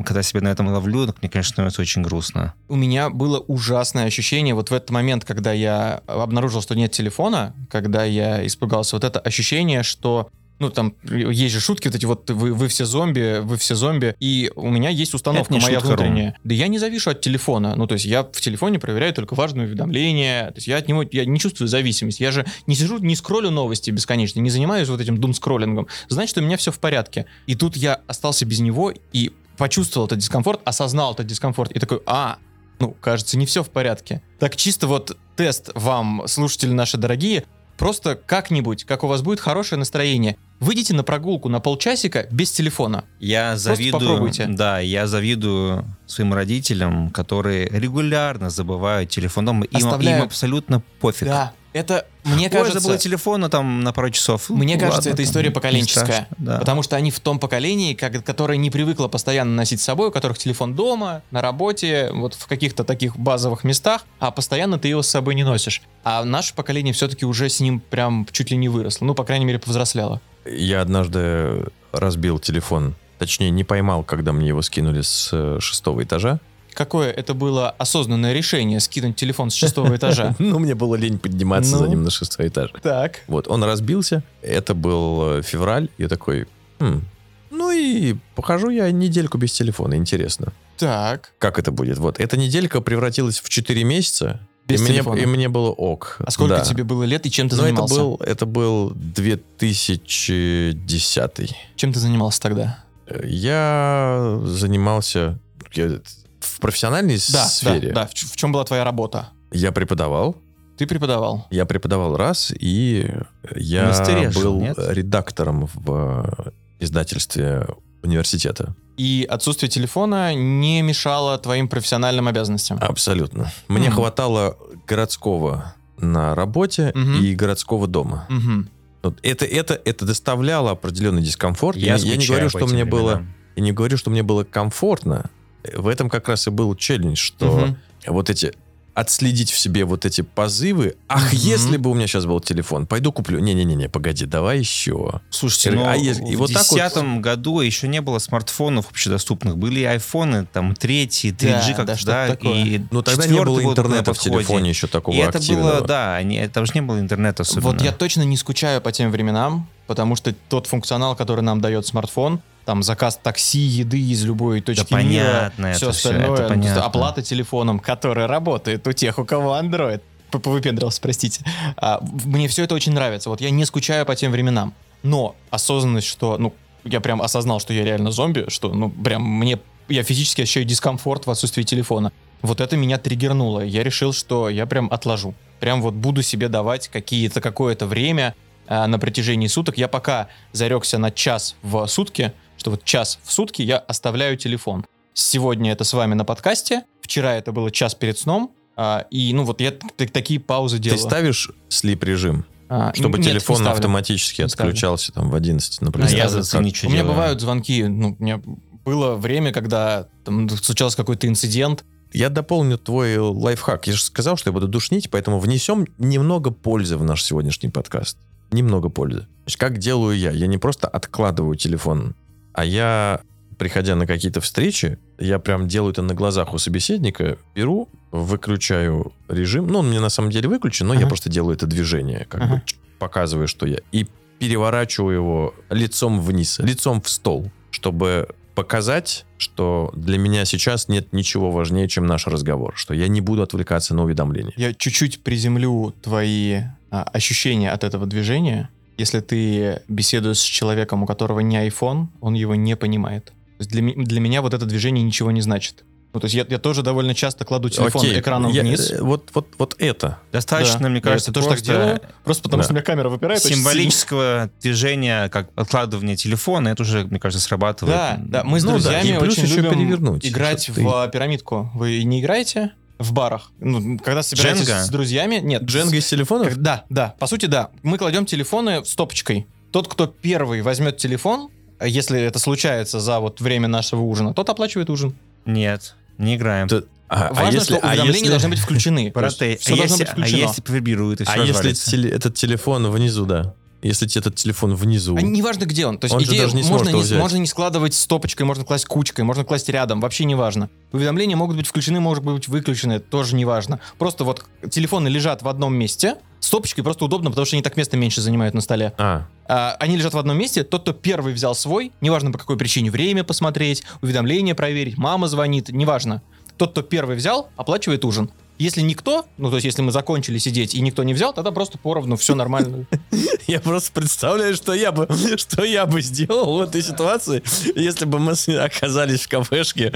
[0.05, 2.53] когда себя на этом ловлю, так мне, конечно, становится очень грустно.
[2.67, 7.53] У меня было ужасное ощущение вот в этот момент, когда я обнаружил, что нет телефона,
[7.71, 10.27] когда я испугался, вот это ощущение, что
[10.59, 14.15] ну, там есть же шутки, вот эти вот вы, вы все зомби, вы все зомби,
[14.19, 15.97] и у меня есть установка Это не моя шутка, Ром.
[15.97, 16.37] внутренняя.
[16.43, 19.67] Да я не завишу от телефона, ну, то есть я в телефоне проверяю только важные
[19.67, 23.15] уведомления, то есть я от него, я не чувствую зависимость, я же не сижу, не
[23.15, 27.25] скроллю новости бесконечно, не занимаюсь вот этим дум-скроллингом, значит, у меня все в порядке.
[27.47, 32.01] И тут я остался без него и почувствовал этот дискомфорт, осознал этот дискомфорт и такой,
[32.05, 32.37] а,
[32.79, 34.21] ну, кажется, не все в порядке.
[34.39, 37.43] Так чисто вот тест вам, слушатели наши дорогие,
[37.77, 43.05] просто как-нибудь, как у вас будет хорошее настроение, выйдите на прогулку на полчасика без телефона.
[43.19, 44.45] Я Просто завидую, попробуйте.
[44.47, 49.65] да, я завидую своим родителям, которые регулярно забывают телефон дома.
[49.65, 51.27] Им, им абсолютно пофиг.
[51.27, 52.79] Да, это, мне Ой, кажется...
[52.79, 54.49] забыла телефон, ну, там на пару часов.
[54.49, 56.05] Мне Ну, кажется, ладно, это там, история поколенческая.
[56.05, 56.57] страшно, да.
[56.59, 60.11] Потому что они в том поколении, как- которое не привыкло постоянно носить с собой, у
[60.11, 65.01] которых телефон дома, на работе, вот в каких-то таких базовых местах, а постоянно ты его
[65.01, 65.81] с собой не носишь.
[66.05, 69.05] А наше поколение все-таки уже с ним прям чуть ли не выросло.
[69.05, 70.21] Ну, по крайней мере, повзрослело.
[70.45, 72.95] Я однажды разбил телефон.
[73.19, 76.39] Точнее, не поймал, когда мне его скинули с э, шестого этажа.
[76.75, 80.35] Какое это было осознанное решение скинуть телефон с шестого этажа?
[80.39, 81.89] Ну, мне было лень подниматься за Ну.
[81.89, 82.69] ним на шестой этаж.
[82.83, 83.21] Так.
[83.27, 84.21] Вот, он разбился.
[84.41, 85.87] Это был э, февраль.
[85.97, 86.45] Я такой,
[86.79, 87.01] «Хм,
[87.49, 89.95] ну и похожу я недельку без телефона.
[89.95, 91.31] Интересно, Так.
[91.39, 91.97] как это будет.
[91.97, 94.39] Вот, эта неделька превратилась в 4 месяца.
[94.67, 95.19] Без и, мне, телефона.
[95.19, 96.17] и мне было ок.
[96.25, 96.63] А сколько Да.
[96.65, 97.95] тебе было лет и чем ты Ну, это занимался?
[97.95, 101.55] был, это был 2010.
[101.75, 102.79] Чем ты занимался тогда?
[103.23, 105.37] Я занимался
[105.73, 105.99] я
[106.45, 107.89] в профессиональной Да, сфере.
[107.91, 108.07] да, да.
[108.07, 109.29] В, в чем была твоя работа?
[109.51, 110.35] Я преподавал.
[110.77, 111.47] Ты преподавал.
[111.51, 113.09] Я преподавал раз, и
[113.55, 114.77] я Мастерешил, был нет?
[114.77, 117.65] редактором в э, издательстве
[118.03, 118.75] университета.
[118.97, 122.77] И отсутствие телефона не мешало твоим профессиональным обязанностям.
[122.81, 123.51] Абсолютно.
[123.67, 123.95] Мне Мгм.
[123.97, 127.21] хватало городского на работе Мгм.
[127.23, 128.25] и городского дома.
[128.29, 128.69] Мгм.
[129.03, 131.77] Вот это, это, это доставляло определенный дискомфорт.
[131.77, 133.33] Я, Я, я не говорю, что мне было, временам.
[133.55, 135.29] я не говорю, что мне было комфортно.
[135.75, 137.77] В этом как раз и был челлендж, что Мгм.
[138.07, 138.53] вот эти
[138.93, 140.95] отследить в себе вот эти позывы.
[141.09, 141.41] Ах, Мгм.
[141.41, 143.39] если бы у меня сейчас был телефон, пойду куплю.
[143.39, 145.19] Не-не-не, погоди, давай еще.
[145.29, 148.89] Слушайте, А ну, если- и в вот так вот- 2010 году еще не было смартфонов
[148.89, 149.57] общедоступных.
[149.57, 152.53] Были айфоны, там, третий, 3G, Да, как-то, да, да, такое.
[152.63, 155.71] и Ну тогда не четвертый было интернета в телефоне еще такого И это активного.
[155.79, 157.71] было, да, они, там же не было интернета особенно.
[157.71, 161.85] Вот я точно не скучаю по тем временам, потому что тот функционал, который нам дает
[161.85, 166.43] смартфон, там заказ такси, еды из любой точки Да мира, понятно все это остальное, это
[166.43, 166.83] ну, понятно.
[166.83, 170.01] оплата телефоном, который работает у тех, у кого Android.
[170.31, 171.45] Повыпендрился, простите.
[171.77, 173.29] А, мне все это очень нравится.
[173.29, 174.73] Вот я не скучаю по тем временам.
[175.03, 179.59] Но осознанность, что, ну, я прям осознал, что я реально зомби, что, ну, прям мне,
[179.87, 182.11] я физически ощущаю дискомфорт в отсутствии телефона.
[182.41, 183.61] Вот это меня триггернуло.
[183.61, 185.35] Я решил, что я прям отложу.
[185.59, 188.35] Прям вот буду себе давать какие-то, какое-то время
[188.67, 189.77] а, на протяжении суток.
[189.77, 192.33] Я пока зарекся на час в сутки,
[192.65, 194.87] что вот час в сутки я оставляю телефон.
[195.13, 199.43] Сегодня это с вами на подкасте, вчера это было час перед сном, а, и ну
[199.43, 199.71] вот я
[200.11, 200.99] такие паузы Ты делаю.
[200.99, 203.73] ставишь слип-режим, А, чтобы нет, не телефон ставлю.
[203.73, 204.71] автоматически Не ставлю.
[204.71, 206.09] отключался там в 11, А например.
[206.09, 206.41] я ставлю.
[206.43, 207.15] за Как- ничего У меня делаю.
[207.15, 208.41] бывают звонки, ну, у меня
[208.83, 211.85] было время, когда там случался какой-то инцидент.
[212.13, 213.85] Я дополню твой лайфхак.
[213.85, 218.17] Я же сказал, что я буду душнить, поэтому внесем немного пользы в наш сегодняшний подкаст.
[218.51, 219.27] Немного пользы.
[219.43, 220.31] Значит, как делаю я?
[220.31, 222.15] Я не просто откладываю телефон,
[222.55, 223.21] а я,
[223.57, 229.67] приходя на какие-то встречи, я прям делаю это на глазах у собеседника, беру выключаю режим.
[229.67, 231.09] Ну, он мне на самом деле выключен, но я Ага.
[231.09, 232.63] просто делаю это движение, как бы Ага.
[232.65, 233.79] ч- показываю, что я.
[233.91, 234.07] И
[234.39, 241.51] переворачиваю его лицом вниз, лицом в стол, чтобы показать, что для меня сейчас нет ничего
[241.51, 244.53] важнее, чем наш разговор, что я не буду отвлекаться на уведомления.
[244.55, 248.69] Я чуть-чуть приземлю твои а, ощущения от этого движения.
[248.97, 253.25] Если ты беседуешь с человеком, у которого не iPhone, он его не понимает.
[253.25, 255.83] То есть для, для меня вот это движение ничего не значит.
[256.13, 258.89] Ну, то есть я, я тоже довольно часто кладу телефон Окей, экраном я- вниз.
[258.91, 260.19] э, вот, вот, вот это.
[260.31, 260.87] Достаточно, Да.
[260.87, 261.99] мне Я кажется, это тоже так просто делаю.
[262.23, 262.63] Просто потому Да.
[262.63, 263.41] что у меня камера выпирает.
[263.43, 267.97] символического движения, как откладывание телефона, это уже, мне кажется, срабатывает.
[267.97, 270.81] Да, да, мы с Ну да, друзьями и плюс очень еще любим перевернуть, играть ты-
[270.81, 271.69] в а, пирамидку.
[271.73, 273.51] Вы не играете в барах?
[273.59, 274.83] Ну, когда собираетесь Дженга?
[274.83, 275.35] с друзьями?
[275.43, 275.63] Нет.
[275.63, 276.49] Дженга из телефонов?
[276.49, 277.15] Как- Да, да.
[277.19, 277.69] По сути, да.
[277.83, 279.47] Мы кладем телефоны стопочкой.
[279.71, 284.49] Тот, кто первый возьмет телефон, а если это случается за вот время нашего ужина, тот
[284.49, 285.15] оплачивает ужин.
[285.45, 286.67] Нет, не играем.
[286.69, 288.99] Т- А, а Важно, если, что а уведомления если- должны быть включены.
[288.99, 290.37] Есть а если, быть а включено.
[290.37, 291.91] если вибрирует и все А если развалится?
[291.91, 293.53] теле- этот телефон внизу, да?
[293.81, 295.15] Если этот телефон внизу.
[295.15, 295.99] А неважно, где он.
[295.99, 297.19] То есть Он же идея, даже не можно, не, взять.
[297.19, 300.69] можно не складывать стопочкой, можно класть кучкой, можно класть рядом, вообще не важно.
[300.91, 303.79] Уведомления могут быть включены, могут быть выключены, тоже не важно.
[303.99, 307.97] Просто вот телефоны лежат в одном месте, стопочкой просто удобно, потому что они так места
[307.97, 308.93] меньше занимают на столе.
[308.97, 312.57] А, А, они лежат в одном месте, тот, кто первый взял свой, неважно по какой
[312.57, 316.21] причине, время посмотреть, уведомления проверить, мама звонит, неважно.
[316.57, 318.31] Тот, кто первый взял, оплачивает ужин.
[318.57, 321.77] Если никто, ну то есть если мы закончили сидеть и никто не взял, тогда просто
[321.77, 322.85] поровну, все нормально.
[323.47, 327.43] я просто представляю, что я бы, что я бы сделал в этой ситуации,
[327.75, 329.93] если бы мы оказались в кафешке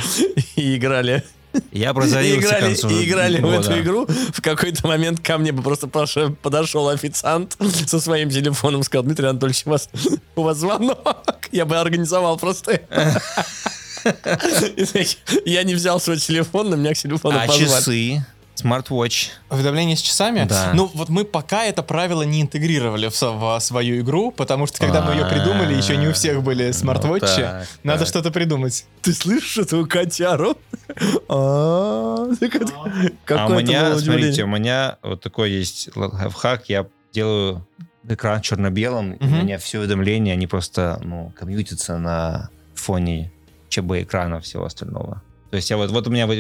[0.55, 1.23] и играли,
[1.71, 3.71] Я и разорился к играли, концу и играли в года.
[3.71, 4.05] эту игру.
[4.07, 9.63] В какой-то момент ко мне бы просто подошел официант со своим телефоном, сказал, Дмитрий Анатольевич,
[9.65, 9.89] у вас,
[10.35, 10.99] у вас звонок.
[11.51, 12.81] Я бы организовал просто.
[15.45, 18.25] Я не взял свой телефон, на меня к телефону А часы?
[18.59, 19.29] Смарт-вотч.
[19.49, 20.43] Уведомления с часами?
[20.43, 20.71] Да.
[20.73, 24.79] Ну, вот мы пока это правило не интегрировали в, со- в свою игру, потому что
[24.79, 27.25] когда мы ее придумали, еще не у всех были смарт-вотчи.
[27.37, 28.07] Ну так, Надо так.
[28.09, 28.85] что-то придумать.
[29.01, 30.57] Ты слышишь эту котяру?
[31.29, 34.43] А, так это- А у какое это меня, было смотрите, удивление.
[34.43, 36.67] у меня вот такой есть лайфхак.
[36.69, 37.65] Я делаю
[38.07, 39.45] экран черно-белым, и у Мгм.
[39.45, 43.31] меня все уведомления, они просто, ну, комьютятся на фоне
[43.69, 45.21] ЧБ экрана всего остального.
[45.49, 46.37] То есть я вот, вот у меня вот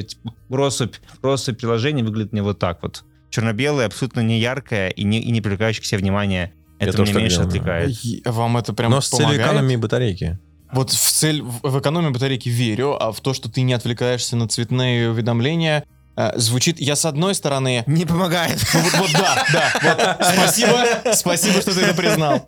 [0.49, 3.03] россыпь, россыпь приложений выглядит мне вот так вот.
[3.29, 6.53] Черно-белое, абсолютно не яркое и не, и не привлекающее к себе внимание.
[6.79, 7.47] Это меня так меньше делаю.
[7.47, 7.97] отвлекает.
[8.25, 10.39] Вам это прям Но с целью экономии батарейки.
[10.71, 14.35] Вот в цель, в, в экономию батарейки верю, а в то, что ты не отвлекаешься
[14.35, 15.83] на цветные уведомления,
[16.15, 17.83] э, звучит, я с одной стороны...
[17.87, 18.61] Не помогает.
[18.73, 22.45] Ну, вот, вот да, да, вот, спасибо, спасибо, что ты это признал.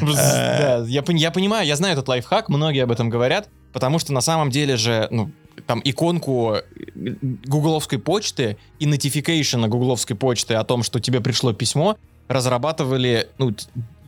[0.00, 4.20] Да, я, я понимаю, я знаю этот лайфхак, многие об этом говорят, потому что на
[4.20, 5.32] самом деле же, ну,
[5.66, 7.14] там иконку э,
[7.46, 11.96] гугловской почты и notification гугловской почты о том, что тебе пришло письмо,
[12.28, 13.54] разрабатывали, ну,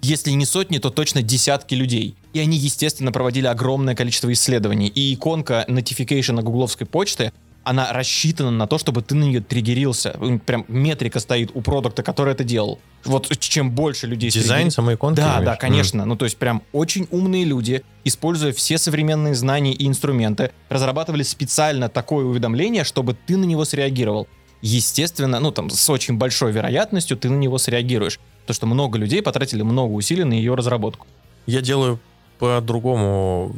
[0.02, 2.16] если не сотни, то точно десятки людей.
[2.32, 4.88] И они, естественно, проводили огромное количество исследований.
[4.88, 7.32] И иконка notification гугловской почты,
[7.66, 10.16] она рассчитана на то, чтобы ты на нее триггерился.
[10.46, 12.78] Прям метрика стоит у продукта, который это делал.
[13.04, 15.16] Вот чем больше людей Дизайн самой иконки?
[15.16, 16.04] да, да, конечно.
[16.04, 21.88] Ну, то есть прям очень умные люди, используя все современные знания и инструменты, разрабатывали специально
[21.88, 24.28] такое уведомление, чтобы ты на него среагировал.
[24.62, 28.20] Естественно, ну там с очень большой вероятностью ты на него среагируешь.
[28.46, 31.08] То, что много людей потратили много усилий на ее разработку.
[31.46, 31.98] Я делаю
[32.38, 33.56] по-другому.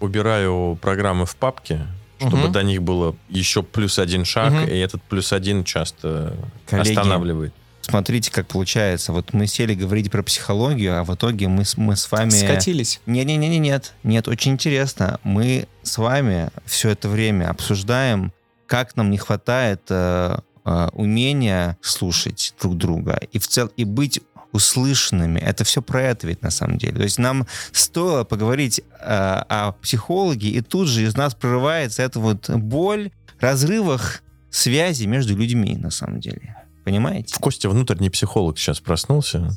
[0.00, 1.86] Убираю программы в папке,
[2.18, 2.52] чтобы Мгм.
[2.52, 4.64] до них было еще плюс один шаг, Мгм.
[4.68, 7.52] и этот плюс один часто Коллеги, останавливает.
[7.82, 9.12] Смотрите, как получается.
[9.12, 12.30] Вот мы сели говорить про психологию, а в итоге мы, с- мы с вами...
[12.30, 13.00] Скатились.
[13.04, 13.92] Не-не-не, нет.
[14.04, 15.20] Нет, очень интересно.
[15.22, 18.32] Мы с вами все это время обсуждаем,
[18.66, 24.20] как нам не хватает э, э, умения слушать друг друга и в цел и быть
[24.54, 25.38] услышанными.
[25.40, 26.94] Это все про это ведь на самом деле.
[26.96, 32.20] То есть нам стоило поговорить э, о психологе, и тут же из нас прорывается эта
[32.20, 36.56] вот боль, разрывах связи между людьми на самом деле.
[36.84, 37.34] Понимаете?
[37.34, 39.50] В Косте внутренний психолог сейчас проснулся.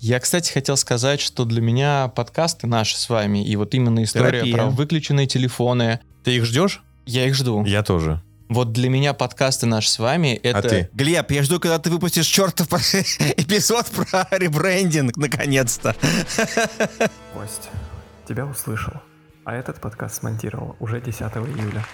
[0.00, 4.30] Я, кстати, хотел сказать, что для меня подкасты наши с вами, и вот именно история
[4.30, 4.54] Терапия.
[4.56, 6.82] про выключенные телефоны, Ты их ждешь?
[7.06, 7.64] я их жду.
[7.64, 8.22] Я тоже.
[8.50, 10.58] Вот для меня подкасты наши с вами, это...
[10.58, 10.90] А ты?
[10.92, 15.94] Глеб, я жду, когда ты выпустишь чертов эпизод про ребрендинг, наконец-то.
[17.32, 17.70] Кость,
[18.28, 18.94] тебя услышал.
[19.44, 21.86] А этот подкаст смонтировал уже 10 июля.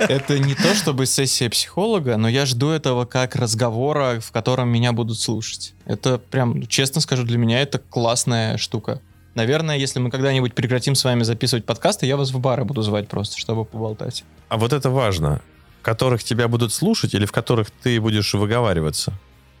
[0.00, 4.92] Это не то чтобы сессия психолога, но я жду этого как разговора, в котором меня
[4.92, 5.74] будут слушать.
[5.84, 9.00] Это прям, честно скажу, для меня это классная штука.
[9.36, 13.06] Наверное, если мы когда-нибудь прекратим с вами записывать подкасты, я вас в бары буду звать
[13.06, 14.24] просто, чтобы поболтать.
[14.48, 15.42] А вот это важно.
[15.82, 19.12] которых тебя будут слушать или в которых ты будешь выговариваться?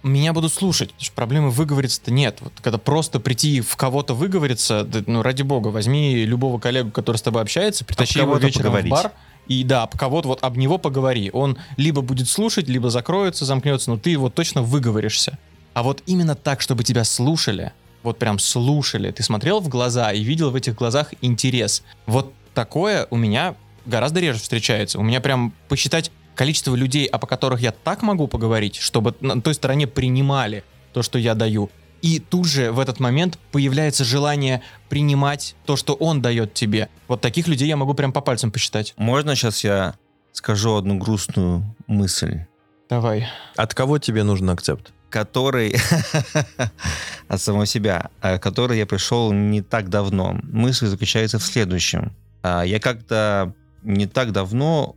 [0.02, 2.38] Меня будут слушать, потому что проблемы выговориться-то нет.
[2.40, 7.18] Вот когда просто прийти в кого-то выговориться, да, ну, ради бога, возьми любого коллегу, который
[7.18, 8.92] с тобой общается, притащи его кого-то вечером поговорить.
[8.92, 9.12] в бар,
[9.46, 11.30] и да, об кого-то вот об него поговори.
[11.34, 15.38] Он либо будет слушать, либо закроется, замкнется, но ты его точно выговоришься.
[15.74, 17.72] А вот именно так, чтобы тебя слушали,
[18.06, 21.82] вот прям слушали, ты смотрел в глаза и видел в этих глазах интерес.
[22.06, 24.98] Вот такое у меня гораздо реже встречается.
[24.98, 29.54] У меня прям посчитать количество людей, о которых я так могу поговорить, чтобы на той
[29.54, 31.70] стороне принимали то, что я даю.
[32.02, 36.88] И тут же в этот момент появляется желание принимать то, что он дает тебе.
[37.08, 38.94] Вот таких людей я могу прям по пальцам посчитать.
[38.96, 39.94] Можно сейчас я
[40.32, 42.42] скажу одну грустную мысль?
[42.88, 43.26] Давай.
[43.56, 44.92] От кого тебе нужен акцепт?
[45.10, 45.76] Который
[47.28, 50.38] от самого себя, а, который я пришел не так давно.
[50.42, 52.12] Мысль заключается в следующем.
[52.42, 54.96] А, Я как-то не так давно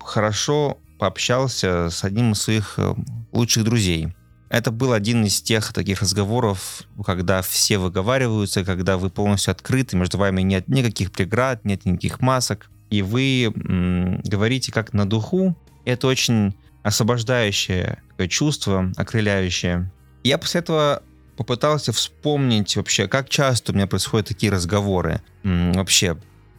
[0.00, 2.94] хорошо пообщался с одним из своих э,
[3.32, 4.08] лучших друзей.
[4.48, 10.18] Это был один из тех таких разговоров, когда все выговариваются, когда вы полностью открыты, между
[10.18, 15.54] вами нет никаких преград, нет никаких масок, и вы м, говорите как на духу.
[15.84, 19.90] Это очень освобождающее такое чувство, окрыляющее.
[20.24, 21.02] Я после этого
[21.36, 25.22] попытался вспомнить вообще, как часто у меня происходят такие разговоры.
[25.44, 26.16] Вообще,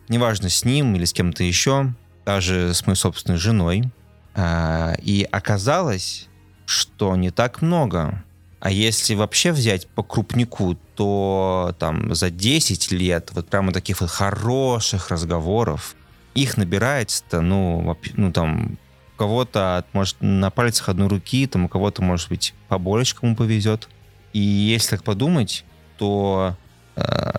[0.08, 1.94] неважно с ним или с кем-то еще,
[2.26, 3.92] даже с моей собственной женой.
[4.36, 6.30] А, И оказалось,
[6.66, 8.24] что не так много.
[8.60, 14.10] А если вообще взять по крупнику, то там за 10 лет вот прямо таких вот
[14.10, 15.96] хороших разговоров,
[16.36, 18.78] их набирается-то, ну, ну там,
[19.20, 23.90] кого-то, от, может, на пальцах одной руки, там, у кого-то, может быть, побольше кому повезет.
[24.34, 25.66] И если так подумать,
[25.98, 26.56] то
[26.96, 27.32] э,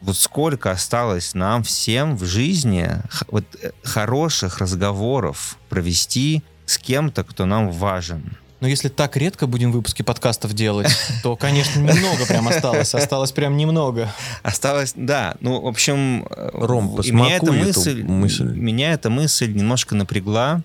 [0.00, 7.22] вот сколько осталось нам всем в жизни х- вот, э, хороших разговоров провести с кем-то,
[7.22, 8.36] кто нам важен.
[8.60, 10.90] Но если так редко будем выпуски подкастов делать,
[11.22, 12.94] то, конечно, немного прям осталось.
[12.94, 14.12] Осталось прям немного.
[14.42, 15.36] Осталось, да.
[15.40, 18.44] Ну, в общем, э, Ром, меня эта мысль, мысль.
[18.52, 20.62] меня эта мысль немножко напрягла,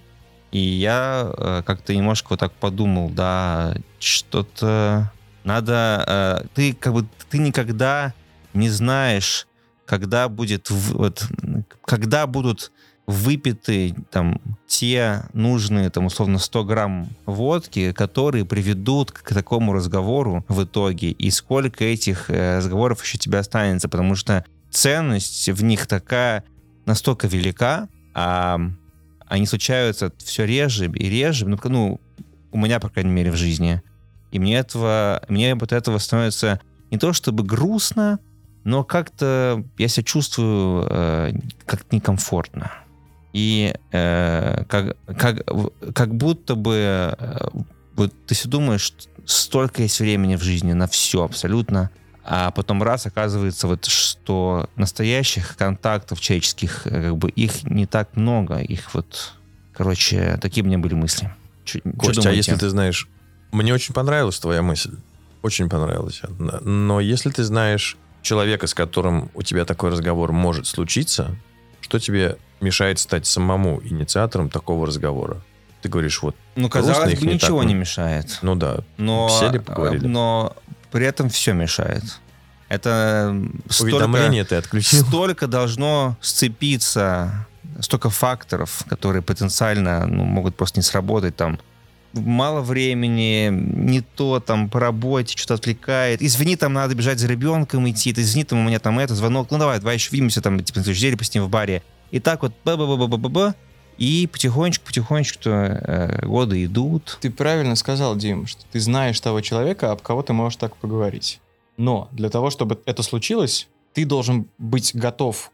[0.56, 5.12] и я э, как-то немножко вот так подумал, да, что-то
[5.44, 8.14] надо, э, ты как бы ты никогда
[8.54, 9.48] не знаешь,
[9.86, 11.28] когда будет, вот,
[11.84, 12.72] когда будут
[13.06, 20.64] выпиты там те нужные, там, условно, 100 грамм водки, которые приведут к такому разговору в
[20.64, 26.46] итоге, и сколько этих э, разговоров еще тебе останется, потому что ценность в них такая
[26.86, 28.58] настолько велика, а
[29.28, 32.00] они случаются все реже и реже, ну, ну,
[32.52, 33.82] у меня, по крайней мере, в жизни.
[34.32, 36.60] И мне этого, мне от этого становится
[36.92, 38.20] не то чтобы грустно,
[38.64, 41.34] но как-то я себя чувствую э,
[41.66, 42.72] как некомфортно.
[43.34, 45.46] И э, как, как,
[45.94, 47.48] как будто бы э,
[47.96, 48.94] вот ты все думаешь,
[49.26, 51.90] столько есть времени в жизни на все абсолютно,
[52.28, 58.16] а потом раз оказывается вот что настоящих контактов человеческих, э, как бы их не так
[58.16, 59.34] много, их вот,
[59.74, 61.34] короче, такие у меня были мысли.
[61.64, 63.08] Чё Костя, а если ты знаешь...
[63.52, 64.96] Мне очень понравилась твоя мысль.
[65.44, 66.22] Очень понравилась.
[66.64, 71.36] Но если ты знаешь человека, с которым у тебя такой разговор может случиться,
[71.82, 75.38] что тебе мешает стать самому инициатором такого разговора?
[75.84, 77.80] Ты говоришь, вот, Ну, казалось бы, не ничего так не много.
[77.82, 78.40] мешает.
[78.42, 80.06] ну да, Но, Сели, поговорили.
[80.06, 80.56] э, но
[80.96, 82.04] при этом все мешает.
[82.70, 85.06] Это столько, уведомление ты отключил.
[85.06, 87.46] столько должно сцепиться,
[87.82, 91.60] столько факторов, которые потенциально ну, могут просто не сработать там.
[92.14, 96.22] Мало времени, не то там по работе, что-то отвлекает.
[96.22, 98.12] Извини, там надо бежать за ребенком идти.
[98.12, 99.52] Это, извини, там у меня там это, звонок.
[99.52, 101.84] Ну давай, давай еще увидимся там, типа, на следующей неделе посидим в баре.
[102.12, 103.56] И так вот, ба ба ба ба ба ба
[103.98, 107.18] и потихонечку, потихонечку э, годы идут.
[107.22, 111.40] Ты правильно сказал, Дим, что ты знаешь того человека, об кого ты можешь так поговорить.
[111.78, 115.52] Но для того, чтобы это случилось, ты должен быть готов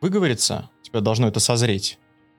[0.00, 1.98] выговориться, у тебя должно это созреть.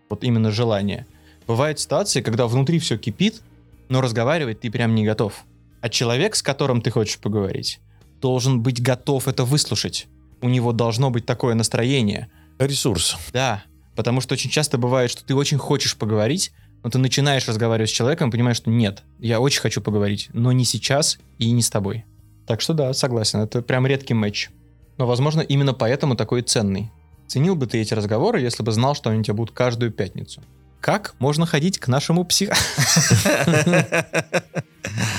[0.10, 1.06] Вот именно желание.
[1.48, 3.42] Бывают ситуации, когда внутри все кипит,
[3.90, 5.44] но разговаривать ты прям не готов.
[5.82, 7.80] А человек, с которым ты хочешь поговорить,
[8.22, 10.08] должен быть готов это выслушать.
[10.42, 12.30] У него должно быть такое настроение.
[12.60, 13.18] Ресурс.
[13.34, 13.64] Да,
[13.96, 16.52] потому что очень часто бывает, что ты очень хочешь поговорить,
[16.84, 20.52] но ты начинаешь разговаривать с человеком и понимаешь, что нет, я очень хочу поговорить, но
[20.52, 22.06] не сейчас и не с тобой.
[22.48, 24.50] Так что да, согласен, это прям редкий матч.
[24.98, 26.92] Но, возможно, именно поэтому такой ценный.
[27.28, 30.42] Ценил бы ты эти разговоры, если бы знал, что они у тебя будут каждую пятницу.
[30.82, 32.52] Как можно ходить к нашему псих...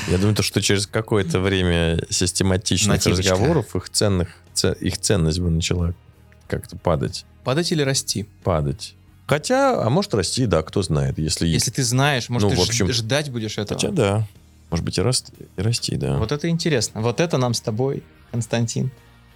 [0.09, 4.29] Я думаю, то, что через какое-то время систематичных разговоров их ценных,
[4.81, 5.95] их ценность бы начала
[6.59, 7.25] как-то падать.
[7.45, 8.27] Падать или расти?
[8.45, 8.95] Падать.
[9.27, 12.65] Хотя, а может расти, да, кто знает, если, Если ты знаешь, может, Ну, ты в
[12.69, 13.81] общем- ждать будешь этого.
[13.81, 14.27] Хотя да,
[14.71, 16.19] может быть и, расти, и расти, да.
[16.19, 17.01] Вот это интересно.
[17.01, 18.91] Вот это нам с тобой, Константин,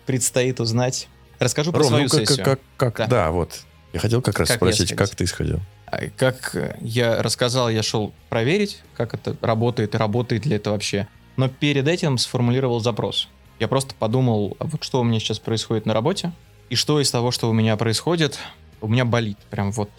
[0.05, 1.09] предстоит узнать.
[1.39, 2.45] Расскажу про Ром, свою ну как, сессию.
[2.45, 3.07] как, как, Да.
[3.07, 3.31] да.
[3.31, 3.61] вот.
[3.93, 5.61] Я хотел как раз Как спросить, как ты сходил?
[5.87, 10.71] А, Как э, я рассказал, я шел проверить, как это работает и работает ли это
[10.71, 11.07] вообще.
[11.37, 13.29] Но перед этим сформулировал запрос.
[13.59, 16.33] Я просто подумал, вот что у меня сейчас происходит на работе,
[16.71, 18.39] и что из того, что у меня происходит,
[18.81, 19.39] у меня болит.
[19.51, 19.91] Прям вот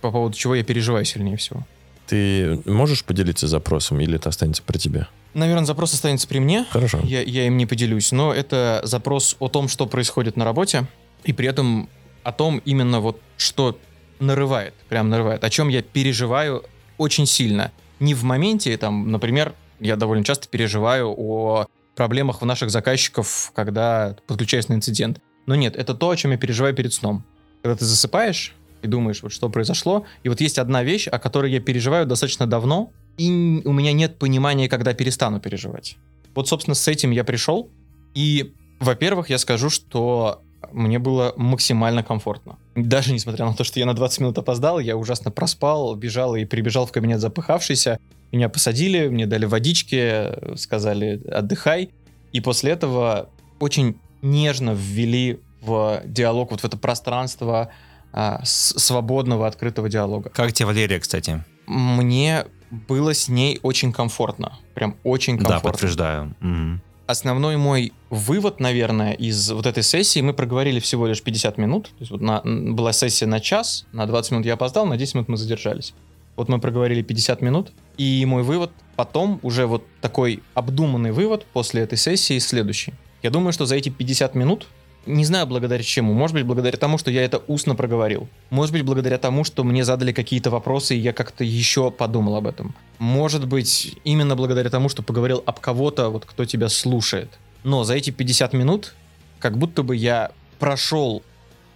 [0.00, 1.66] по поводу чего я переживаю сильнее всего.
[2.06, 5.06] Ты можешь поделиться запросом или это останется при тебе?
[5.32, 6.66] Наверное, запрос останется при мне.
[6.70, 7.00] Хорошо.
[7.02, 10.86] Я, я им не поделюсь, но это запрос о том, что происходит на работе,
[11.24, 11.88] и при этом
[12.22, 13.78] о том именно вот, что
[14.20, 16.64] нарывает, прям нарывает, о чем я переживаю
[16.98, 17.72] очень сильно.
[17.98, 21.66] Не в моменте, там, например, я довольно часто переживаю о
[21.96, 25.20] проблемах у наших заказчиков, когда подключаюсь на инцидент.
[25.46, 27.24] Но нет, это то, о чем я переживаю перед сном.
[27.62, 31.50] Когда ты засыпаешь и думаешь, вот что произошло, и вот есть одна вещь, о которой
[31.50, 35.96] я переживаю достаточно давно, и у меня нет понимания, когда перестану переживать.
[36.34, 37.70] Вот, собственно, с этим я пришел.
[38.14, 40.42] И, во-первых, я скажу, что
[40.72, 42.58] мне было максимально комфортно.
[42.74, 46.44] Даже несмотря на то, что я на 20 минут опоздал, я ужасно проспал, бежал и
[46.44, 47.98] прибежал в кабинет запыхавшийся.
[48.32, 51.90] Меня посадили, мне дали водички, сказали «отдыхай».
[52.32, 53.28] И после этого
[53.60, 57.70] очень нежно ввели в диалог, вот в это пространство
[58.12, 60.30] а, свободного, открытого диалога.
[60.30, 61.42] Как тебе Валерия, кстати?
[61.66, 64.58] Мне было с ней очень комфортно.
[64.74, 65.70] Прям очень Да, комфортно.
[65.70, 66.34] подтверждаю.
[66.40, 66.80] Мгм.
[67.06, 71.84] Основной мой вывод, наверное, из вот этой сессии, мы проговорили всего лишь 50 минут.
[71.88, 75.14] То есть вот на- была сессия на час, на 20 минут я опоздал, на 10
[75.14, 75.92] минут мы задержались.
[76.36, 81.82] Вот мы проговорили 50 минут, и мой вывод потом, уже вот такой обдуманный вывод после
[81.82, 82.94] этой сессии следующий.
[83.24, 84.66] Я думаю, что за эти 50 минут,
[85.06, 88.82] не знаю благодаря чему, может быть благодаря тому, что я это устно проговорил, может быть
[88.82, 92.74] благодаря тому, что мне задали какие-то вопросы, и я как-то еще подумал об этом.
[92.98, 97.30] Может быть именно благодаря тому, что поговорил об кого-то, вот кто тебя слушает.
[97.62, 98.94] Но за эти 50 минут,
[99.38, 101.22] как будто бы я прошел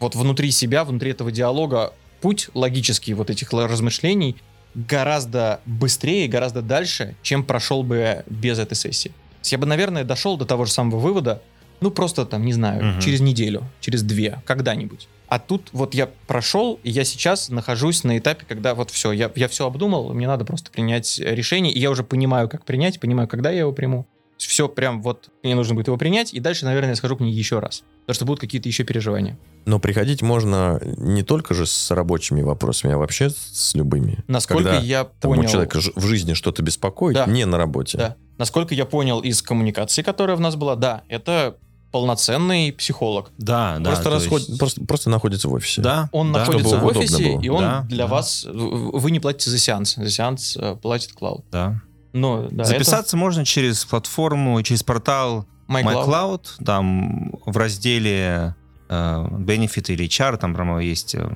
[0.01, 4.37] вот внутри себя, внутри этого диалога путь логический вот этих размышлений
[4.75, 9.13] гораздо быстрее, гораздо дальше, чем прошел бы без этой сессии.
[9.45, 11.43] Я бы, наверное, дошел до того же самого вывода,
[11.81, 13.01] ну просто там, не знаю, Мгм.
[13.01, 15.09] через неделю, через две, когда-нибудь.
[15.29, 19.31] А тут вот я прошел, и я сейчас нахожусь на этапе, когда вот все, я,
[19.37, 23.29] я все обдумал, мне надо просто принять решение, и я уже понимаю, как принять, понимаю,
[23.29, 24.07] когда я его приму.
[24.39, 27.33] Все прям вот, мне нужно будет его принять, и дальше, наверное, я схожу к ней
[27.33, 27.83] еще раз.
[28.03, 29.39] Потому что будут какие-то еще переживания.
[29.67, 34.25] Но приходить можно не только же с рабочими вопросами, а вообще с любыми.
[34.29, 35.43] Насколько Когда я там понял...
[35.43, 37.27] у человека в жизни что-то беспокоит, Да.
[37.27, 37.99] не на работе.
[37.99, 38.17] Да.
[38.39, 41.57] Насколько я понял из коммуникации, которая в нас была, да, это
[41.91, 43.31] полноценный психолог.
[43.39, 43.85] Да, да.
[43.91, 45.81] просто, то расход- есть- просто, просто находится в офисе.
[45.83, 48.11] Да, Он да, находится чтобы в офисе, и он Да, для да.
[48.13, 48.47] вас...
[48.49, 49.95] Вы не платите за сеанс.
[49.97, 51.45] За сеанс э, платит клауд.
[51.51, 51.81] да.
[52.13, 56.07] Но, да, Записаться можно через платформу, через портал это MyCloud.
[56.07, 58.55] MyCloud, там в разделе
[58.89, 58.95] э,
[59.31, 61.15] Benefit или HR, там, по-моему, есть...
[61.15, 61.29] э,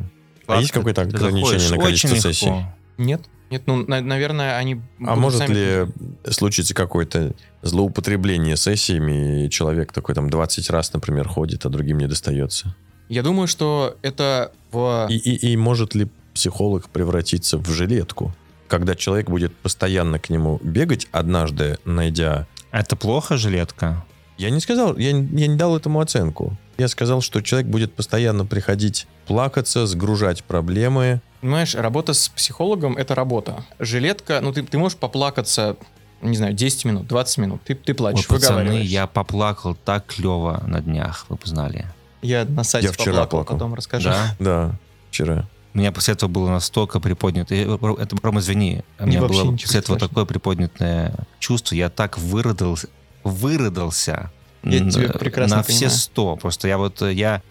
[0.46, 2.28] А есть какое-то ограничение на количество легко.
[2.28, 2.52] сессий?
[2.98, 3.22] Нет.
[3.50, 4.80] Нет, ну, на- наверное, они...
[5.06, 5.86] А может сами- ли
[6.32, 12.06] случиться какое-то злоупотребление сессиями, и человек такой там 20 раз, например, ходит, а другим не
[12.06, 12.74] достается?
[13.10, 15.06] Я думаю, что это в...
[15.10, 18.32] И, и, и может ли психолог превратиться в жилетку?
[18.72, 22.46] Когда человек будет постоянно к нему бегать, однажды найдя...
[22.70, 24.02] Это плохо, жилетка?
[24.38, 26.56] Я не сказал, я, не- я не дал этому оценку.
[26.78, 31.20] Я сказал, что человек будет постоянно приходить, плакаться, сгружать проблемы.
[31.42, 33.62] Понимаешь, работа с психологом— это работа.
[33.78, 35.76] Жилетка, ну ты, ты можешь поплакаться,
[36.22, 37.60] не знаю, 10 минут, 20 минут.
[37.66, 38.88] Ты, ты Ой, плачешь, пацаны, выговариваешь.
[38.88, 41.84] я поплакал так клево на днях, вы бы знали.
[42.22, 43.56] Я на сайте Я вчера поплакал, плакал.
[43.56, 44.08] потом расскажу.
[44.08, 44.36] Да?
[44.38, 44.78] Да,
[45.10, 45.46] вчера.
[45.74, 47.54] У меня после этого было настолько приподнято...
[47.54, 48.82] Это, Ром, извини.
[48.98, 49.98] У меня было после этого страшного.
[50.00, 51.74] такое приподнятое чувство.
[51.74, 52.88] Я так выродался,
[53.24, 54.30] выродался
[54.62, 56.36] Я н- тебя прекрасно на все сто.
[56.36, 57.42] Просто я вот, я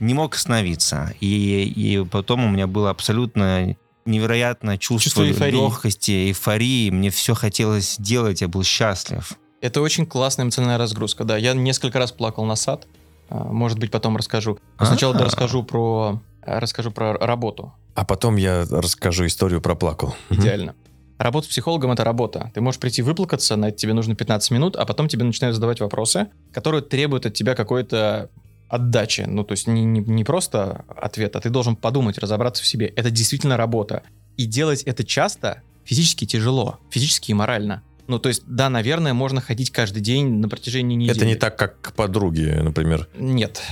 [0.00, 1.12] не мог остановиться.
[1.20, 5.52] И, и потом у меня было абсолютно невероятное чувство, Чувство эйфории.
[5.52, 6.90] легкости, эйфории.
[6.90, 9.32] Мне все хотелось делать, я был счастлив.
[9.60, 11.36] Это очень классная эмоциональная разгрузка, да.
[11.36, 12.86] Я несколько раз плакал на сад.
[13.28, 14.58] А, Может быть, потом расскажу.
[14.78, 15.24] Но сначала да, А.
[15.24, 17.72] расскажу про расскажу про работу.
[17.94, 20.14] А потом я расскажу историю про плакал.
[20.30, 20.74] Идеально.
[21.18, 22.50] Работа с психологом это работа.
[22.54, 25.80] Ты можешь прийти выплакаться, на это тебе нужно 15 минут, а потом тебе начинают задавать
[25.80, 28.28] вопросы, которые требуют от тебя какой-то
[28.68, 29.22] отдачи.
[29.22, 32.88] Ну, то есть не, не, не просто ответ, а ты должен подумать, разобраться в себе.
[32.88, 34.02] Это действительно работа.
[34.36, 37.82] И делать это часто физически тяжело, физически и морально.
[38.08, 41.16] Ну, то есть, да, наверное, можно ходить каждый день на протяжении недели.
[41.16, 43.08] Это не так, как к подруге, например.
[43.18, 43.62] Нет,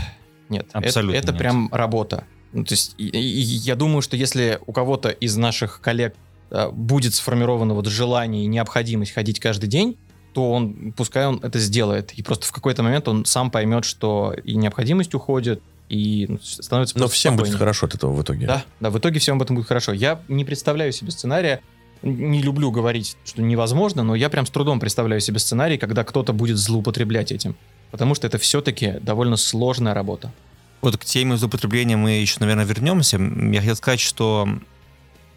[0.48, 0.66] нет.
[0.70, 1.38] Это- Абсолютно Это, нет.
[1.38, 2.24] прям работа.
[2.54, 6.14] Ну, то есть и- и- и я думаю, что если у кого-то из наших коллег
[6.50, 9.96] э, будет сформировано вот желание и необходимость ходить каждый день,
[10.34, 12.12] то он, пускай он это сделает.
[12.12, 16.98] И просто в какой-то момент он сам поймет, что и необходимость уходит, и ну, становится
[16.98, 17.58] Но всем будет спокойнее.
[17.58, 18.46] хорошо от этого в итоге.
[18.46, 19.92] Да, да, в итоге всем об этом будет хорошо.
[19.92, 21.60] Я не представляю себе сценария,
[22.02, 26.32] не люблю говорить, что невозможно, но я прям с трудом представляю себе сценарий, когда кто-то
[26.32, 27.56] будет злоупотреблять этим.
[27.90, 30.32] Потому что это все-таки довольно сложная работа.
[30.84, 33.16] Вот к теме злоупотребления мы еще, наверное, вернемся.
[33.16, 34.46] Я хотел сказать, что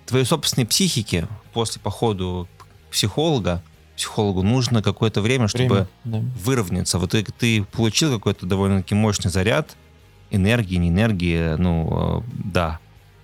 [0.06, 3.64] твоей собственной психике после похода к психолога,
[3.95, 6.20] психологу нужно какое-то время, чтобы Время, да.
[6.43, 7.00] выровняться.
[7.00, 9.78] Вот ты, ты получил какой-то довольно-таки мощный заряд
[10.32, 12.80] энергии, не энергии, ну, э, да.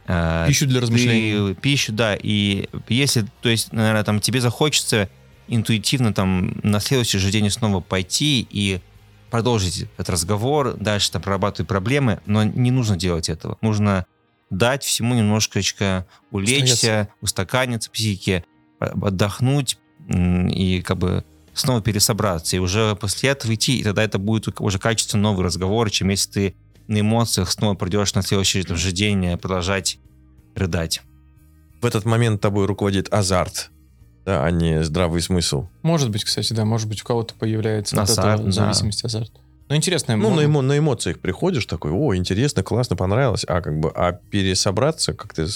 [0.07, 1.53] Э, Пищу для размышлений.
[1.53, 2.15] ты- пищу, да.
[2.15, 5.09] И если, то есть, наверное, там тебе захочется
[5.49, 8.79] интуитивно там на следующий же день снова пойти и
[9.33, 13.57] продолжить этот разговор, дальше там прорабатывать проблемы, но не нужно делать этого.
[13.61, 14.05] Нужно
[14.51, 18.45] дать всему немножечко улечься, устаканиться психике,
[18.79, 22.55] э, отдохнуть и как бы снова пересобраться.
[22.55, 26.29] И уже после этого идти, и тогда это будет уже качественно новый разговор, чем если
[26.29, 26.55] ты
[26.85, 29.97] на эмоциях снова придешь на следующий же день э, продолжать
[30.53, 31.01] рыдать.
[31.81, 33.71] В этот момент тобой руководит азарт,
[34.25, 35.67] да, а не здравый смысл.
[35.81, 38.51] Может быть, кстати, да, может быть, у кого-то появляется Азарт, этого да.
[38.51, 39.31] зависимость азарт.
[39.69, 43.79] Ну, интересно, Ну, на, эмо- на эмоциях приходишь такой, о, интересно, классно, понравилось, а как
[43.79, 45.47] бы, а пересобраться, как ты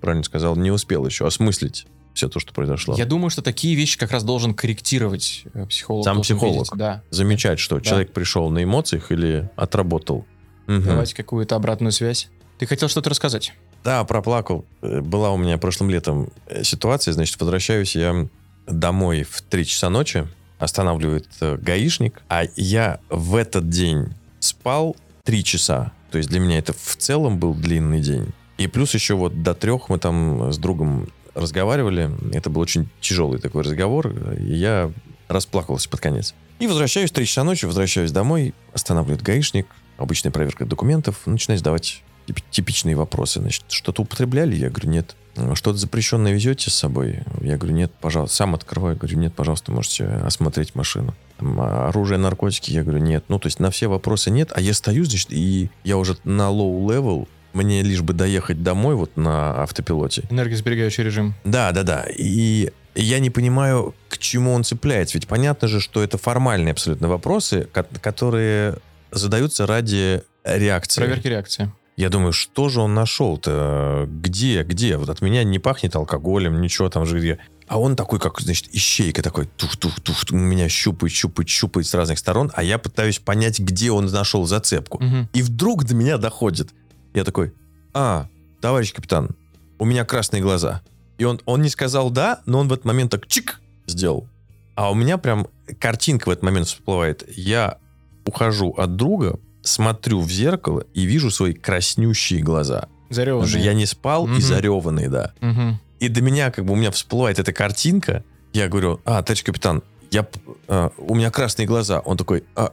[0.00, 2.94] правильно сказал, не успел еще осмыслить все то, что произошло.
[2.96, 6.04] Я думаю, что такие вещи как раз должен корректировать э, психолог.
[6.04, 6.54] Сам психолог.
[6.54, 6.70] видеть.
[6.76, 7.02] Да.
[7.10, 10.24] Замечать, что человек пришел на эмоциях или отработал.
[10.66, 10.84] Мгм.
[10.84, 12.28] Давайте какую-то обратную связь.
[12.58, 13.52] Ты хотел что-то рассказать?
[13.84, 14.64] Да, проплакал.
[14.82, 18.26] Э, Была у меня прошлым летом э, ситуация, значит, возвращаюсь я
[18.66, 20.26] домой в 3 часа ночи,
[20.58, 25.92] останавливает э, гаишник, а я в этот день спал 3 часа.
[26.10, 28.28] То есть для меня это в целом был длинный день.
[28.56, 32.10] И плюс еще вот до трех мы там с другом разговаривали.
[32.32, 34.08] Это был очень тяжелый такой разговор,
[34.38, 34.92] и я
[35.28, 36.34] расплакался под конец.
[36.60, 39.66] И возвращаюсь 3 часа ночи, возвращаюсь домой, останавливает гаишник,
[39.98, 42.03] обычная проверка документов, начинает задавать тип-
[42.50, 43.40] типичные вопросы.
[43.40, 44.54] Значит, что-то употребляли?
[44.56, 45.16] Я говорю, нет.
[45.36, 47.18] «А Что-то запрещенное везете с собой?
[47.40, 48.36] Я говорю, нет, пожалуйста.
[48.36, 48.96] Сам открываю.
[48.96, 51.12] Говорю, нет, пожалуйста, можете осмотреть машину.
[51.38, 52.70] Там, а оружие, наркотики?
[52.70, 53.24] Я говорю, нет.
[53.26, 54.52] Ну, то есть на все вопросы нет.
[54.54, 57.26] А я стою, значит, и я уже на low level.
[57.52, 60.22] Мне лишь бы доехать домой вот на автопилоте.
[60.30, 61.34] Энергосберегающий режим.
[61.44, 62.04] Да, да, да.
[62.16, 65.18] И я не понимаю, к чему он цепляется.
[65.18, 68.76] Ведь понятно же, что это формальные абсолютно вопросы, ко- которые
[69.10, 71.00] задаются ради реакции.
[71.00, 71.72] Проверки реакции.
[71.96, 74.08] Я думаю, что же он нашел-то?
[74.08, 74.96] Где, где?
[74.96, 77.18] Вот от меня не пахнет алкоголем, ничего там же.
[77.20, 77.38] где.
[77.68, 82.50] А он такой, как, значит, ищейка такой, тух-тух-тух, меня щупает, щупает, щупает с разных сторон,
[82.54, 85.02] а я пытаюсь понять, где он нашел зацепку.
[85.02, 85.28] Мгм.
[85.32, 86.70] И вдруг до меня доходит.
[87.14, 87.54] Я такой,
[87.94, 88.26] а,
[88.60, 89.30] товарищ капитан,
[89.78, 90.82] у меня красные глаза.
[91.16, 94.28] И он, он не сказал да, но он в этот момент так чик сделал.
[94.74, 95.46] А у меня прям
[95.78, 97.24] картинка в этот момент всплывает.
[97.34, 97.78] Я
[98.26, 102.88] ухожу от друга, смотрю в зеркало и вижу свои краснющие глаза.
[103.08, 103.48] Потому Зареванные.
[103.48, 104.38] что я не спал Мгм.
[104.38, 105.32] и зареванный, да.
[105.40, 105.80] Мгм.
[106.00, 108.24] И до меня, как бы, у меня всплывает эта картинка.
[108.52, 110.26] Я говорю, а, товарищ капитан, я,
[110.68, 112.00] а, у меня красные глаза.
[112.00, 112.72] Он такой, а,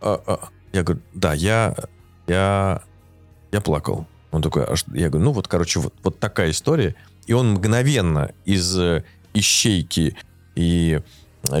[0.00, 0.48] а, а.
[0.72, 1.74] Я говорю, да, я,
[2.26, 2.82] я,
[3.52, 4.06] я плакал.
[4.30, 6.94] Он такой, а что?» я говорю, ну вот, короче, вот, вот такая история.
[7.26, 10.16] И он мгновенно из э, ищейки
[10.54, 11.00] и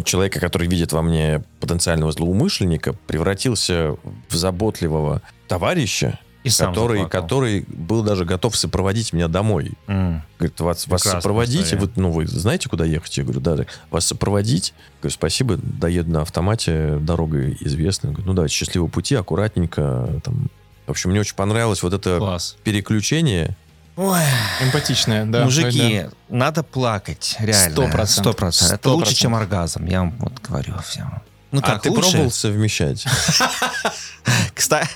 [0.04, 3.96] человека, который видит во мне потенциального злоумышленника, превратился
[4.28, 7.22] в заботливого товарища, И который, заплакал.
[7.22, 9.72] который был даже готов сопроводить меня домой.
[9.86, 10.22] М.
[10.38, 11.82] Говорит, вас, вас сопроводить, история.
[11.82, 13.16] вы, ну, вы знаете, куда ехать?
[13.18, 13.66] Я говорю, да, да.
[13.90, 14.72] Вас сопроводить?
[15.00, 18.10] Говорю, спасибо, доеду на автомате, дорога известна.
[18.10, 20.20] Говорю, ну, давайте, счастливого пути, аккуратненько.
[20.24, 20.48] Там.
[20.86, 22.56] В общем, мне очень понравилось вот это Класс.
[22.64, 23.56] переключение.
[23.98, 24.22] Ой,
[24.60, 25.42] Эмпатичная, да.
[25.42, 27.72] мужики, надо плакать, реально.
[27.72, 28.32] Сто процентов.
[28.32, 28.78] Сто процентов.
[28.78, 31.20] Это лучше, чем оргазм, я вам вот говорю всем.
[31.50, 32.10] Ну а как, ты лучше?
[32.10, 33.04] пробовал совмещать?
[34.54, 34.86] Кста-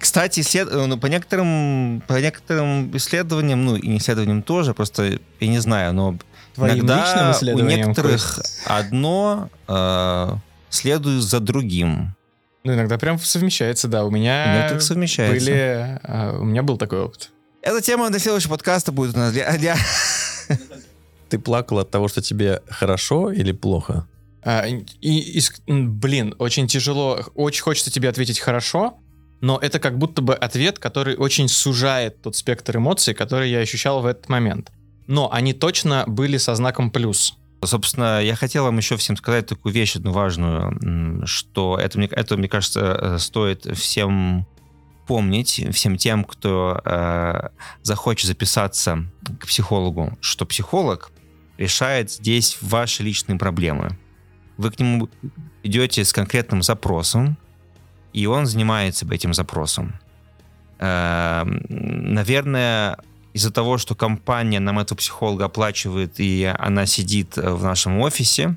[0.00, 5.60] Кстати, исслед- ну, по, некоторым, по некоторым исследованиям, ну и исследованиям тоже, просто я не
[5.60, 6.18] знаю, но
[6.56, 10.32] иногда у некоторых одно э,
[10.70, 12.16] следует за другим.
[12.64, 14.04] Ну, иногда прям совмещается, да.
[14.04, 14.68] У меня
[15.28, 16.00] были...
[16.02, 17.30] а, У меня был такой опыт.
[17.62, 19.56] Эта тема для следующего подкаста будет у нас для...
[19.58, 19.76] для-
[21.28, 24.06] Ты плакал от того, что тебе хорошо или плохо?
[24.42, 27.20] А, и, и блин, очень тяжело.
[27.34, 28.98] Очень хочется тебе ответить хорошо,
[29.40, 34.00] но это как будто бы ответ, который очень сужает тот спектр эмоций, который я ощущал
[34.00, 34.72] в этот момент.
[35.06, 37.34] Но они точно были со знаком плюс.
[37.62, 42.36] Собственно, я хотел вам еще всем сказать такую вещь одну важную, что это, мне, это,
[42.38, 44.46] мне кажется, э, стоит всем
[45.10, 47.48] напомнить всем тем, кто э,
[47.82, 49.04] захочет записаться
[49.40, 51.10] к психологу, что психолог
[51.58, 53.98] решает здесь ваши личные проблемы.
[54.56, 55.08] Вы к нему
[55.64, 57.36] идете с конкретным запросом,
[58.12, 59.94] и он занимается этим запросом.
[60.78, 62.96] Э, наверное,
[63.34, 68.56] из-за того, что компания нам этого психолога оплачивает, и она сидит в нашем офисе,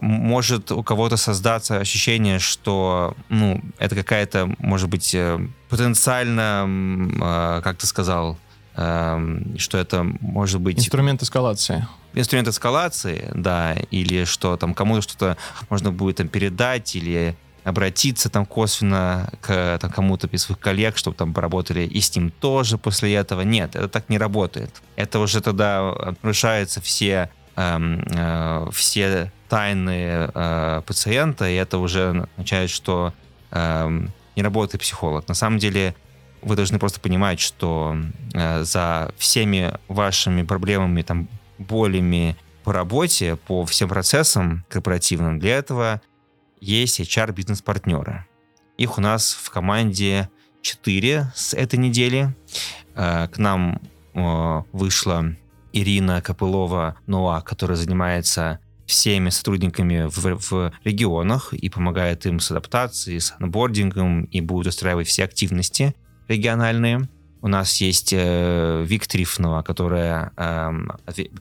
[0.00, 5.38] может у кого-то создаться ощущение, что ну, это какая-то, может быть, э,
[5.68, 8.38] потенциально, э, как ты сказал,
[8.76, 10.78] э, что это может быть...
[10.78, 11.86] Инструмент эскалации.
[12.14, 15.36] Инструмент эскалации, да, или что там кому-то что-то
[15.68, 21.16] можно будет там передать, или обратиться там косвенно к там, кому-то из своих коллег, чтобы
[21.16, 23.42] там поработали и с ним тоже после этого.
[23.42, 24.82] Нет, это так не работает.
[24.96, 32.70] Это уже тогда нарушаются все, эм, э, все тайны э, пациента, и это уже означает,
[32.70, 33.12] что
[33.50, 34.00] э,
[34.34, 35.28] не работает психолог.
[35.28, 35.94] На самом деле
[36.40, 37.94] вы должны просто понимать, что
[38.32, 41.28] э, за всеми вашими проблемами, там,
[41.58, 42.34] болями
[42.64, 46.00] по работе, по всем процессам корпоративным, для этого
[46.62, 48.24] есть HR-бизнес-партнеры.
[48.78, 50.30] Их у нас в команде
[50.62, 52.34] 4 с этой недели.
[52.94, 53.82] Э, к нам
[54.14, 55.36] э, вышла
[55.74, 63.34] Ирина Копылова-Ноа, которая занимается всеми сотрудниками в, в регионах и помогает им с адаптацией, с
[63.38, 65.94] анбордингом и будет устраивать все активности
[66.28, 67.08] региональные.
[67.40, 70.70] У нас есть э, Вик Трифнова, которая э,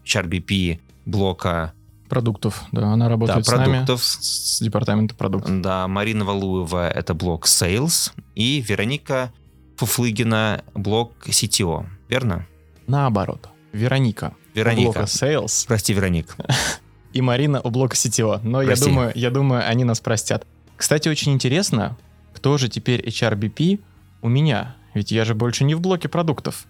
[0.06, 1.74] HRBP блока
[2.12, 4.04] Продуктов, да, она работает да, продуктов.
[4.04, 5.62] с нами, с, с департамента продуктов.
[5.62, 9.32] Да, Марина Валуева— это блок Sales, и Вероника
[9.78, 12.46] Фуфлыгина— блок CTO, верно?
[12.86, 13.48] Наоборот.
[13.72, 14.36] Вероника.
[14.54, 14.92] Вероника.
[14.92, 15.66] Блока Sales.
[15.66, 16.36] Прости, Вероник.
[17.14, 18.40] И Марина у блока CTO.
[18.44, 20.46] Но я думаю, я думаю, они нас простят.
[20.78, 21.98] Кстати, очень интересно,
[22.34, 23.80] кто же теперь HRBP
[24.22, 24.76] у меня?
[24.94, 26.66] Ведь я же больше не в блоке продуктов.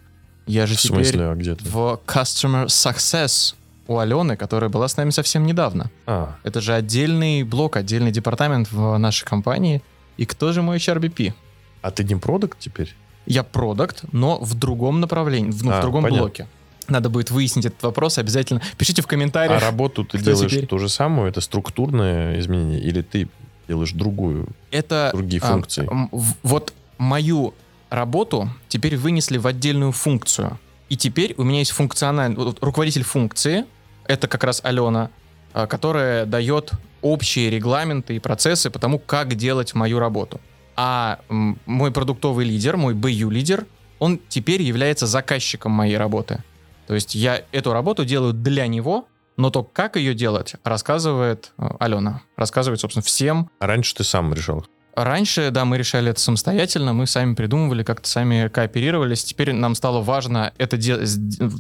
[0.47, 1.63] Я же В теперь смысле, а где ты?
[1.65, 3.55] в Customer Success
[3.87, 5.91] у Алены, которая была с нами совсем недавно.
[6.05, 9.81] А, Это же отдельный блок, отдельный департамент в нашей компании.
[10.17, 11.33] И кто же мой HRBP?
[11.81, 12.93] а ты не продукт теперь?
[13.25, 16.23] Я продукт, но в другом направлении, в, ну, в А, другом понятно.
[16.25, 16.47] блоке.
[16.88, 18.17] Надо будет выяснить этот вопрос.
[18.17, 19.61] Обязательно пишите в А комментариях.
[19.61, 20.65] работу ты делаешь теперь?
[20.67, 21.29] то же самое?
[21.29, 22.79] Это структурное изменение?
[22.82, 23.27] Или ты
[23.67, 25.88] делаешь другую, Это другие а, функции?
[26.11, 27.53] в- вот мою
[27.89, 30.59] работу теперь вынесли в отдельную функцию.
[30.89, 33.65] И теперь у меня есть функциональный руководитель функции.
[34.07, 35.09] Это как раз Алена,
[35.53, 36.71] а, которая дает
[37.01, 40.41] общие регламенты и процессы по тому, как делать мою работу.
[40.75, 41.19] А
[41.65, 43.65] мой продуктовый лидер, мой BU-лидер,
[43.99, 46.43] он теперь является заказчиком моей работы.
[46.91, 51.69] То есть я эту работу делаю для него, но то, как ее делать, рассказывает э,
[51.79, 52.21] Алена.
[52.35, 54.65] Рассказывает, собственно, всем, А раньше ты сам решал?
[54.93, 59.23] Раньше, да, мы решали это самостоятельно, мы сами придумывали, как-то сами кооперировались.
[59.23, 60.99] Теперь нам стало важно это де-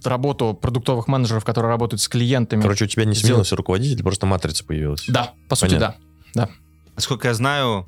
[0.03, 2.61] работу продуктовых менеджеров, которые работают с клиентами.
[2.61, 5.05] Короче, у тебя не Сделать- сменился руководитель, просто матрица появилась.
[5.07, 5.95] да, по сути, Понятно.
[6.35, 6.49] да.
[6.97, 7.87] Насколько я знаю,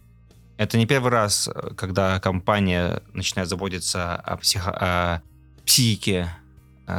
[0.55, 5.21] это не первый раз, э, когда компания начинает заботиться о, психо- о
[5.65, 6.29] психике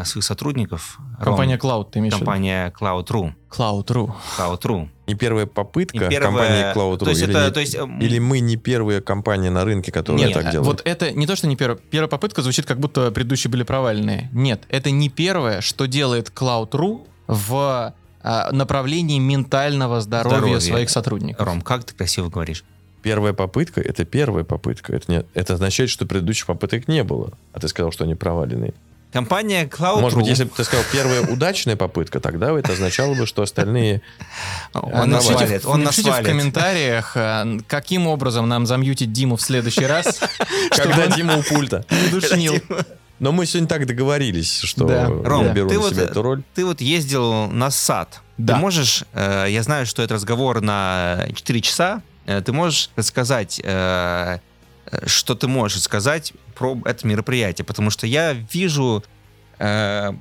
[0.05, 0.99] своих сотрудников.
[1.19, 3.33] Ром, Компания Cloud, ты имеешь компания Cloud.ru.
[3.51, 4.13] Cloud.ru.
[4.39, 4.89] Cloud.ru.
[5.07, 7.05] Не первая попытка И первая- компании Cloud.ru?
[7.05, 9.93] То есть или, это, не- то есть, эм, или мы не первая компания на рынке,
[9.93, 10.67] которая Нет, так делает?
[10.67, 11.79] вот это не то, что не первая.
[11.91, 14.31] Первая попытка звучит, как будто предыдущие были провальные.
[14.33, 17.95] Нет, это не первое, что делает Cloud.ru в
[18.27, 20.61] а, направлении ментального здоровья, Здоровья.
[20.61, 21.47] своих сотрудников.
[21.47, 22.65] Ром, как ты красиво говоришь.
[23.03, 24.95] Первая попытка— это первая попытка.
[24.97, 27.33] Это, не, это означает, что предыдущих попыток не было.
[27.53, 28.73] А ты сказал, что они проваленные.
[29.15, 30.01] Компания Cloud.ru...
[30.01, 34.03] Может быть, если бы ты сказал первая удачная попытка, тогда это означало бы, что остальные...
[34.73, 39.37] Он нас Напишите свалит, в- он напишите в комментариях, а, каким образом нам замьютить Диму
[39.37, 40.21] в следующий раз,
[40.71, 41.87] Когда Дима у пульта.
[41.91, 42.57] не душнил.
[43.21, 45.07] Но мы сегодня так договорились, что Да.
[45.07, 46.43] Ром, я беру ты на вот- себя эту роль.
[46.57, 48.21] Ты вот ездил на сад.
[48.37, 48.55] Да.
[48.55, 53.61] Ты можешь, э, я знаю, что это разговор на 4 часа, э, ты можешь рассказать,
[53.63, 54.39] э, э,
[55.07, 59.03] что ты можешь сказать про это мероприятие, потому что я вижу
[59.59, 60.13] э,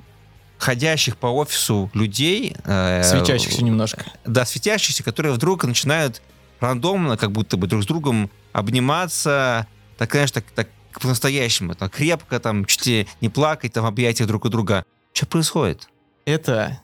[0.58, 2.56] ходящих по офису людей...
[2.64, 4.04] э, Светящихся немножко.
[4.24, 6.22] Да, светящихся, которые вдруг начинают
[6.60, 9.66] рандомно, как будто бы друг с другом обниматься,
[9.98, 10.68] так, знаешь, так, так
[11.00, 14.84] по-настоящему, так крепко, там, чуть ли не плакать, там, в объятиях друг у друга.
[15.12, 15.88] Что происходит?
[16.24, 16.80] Это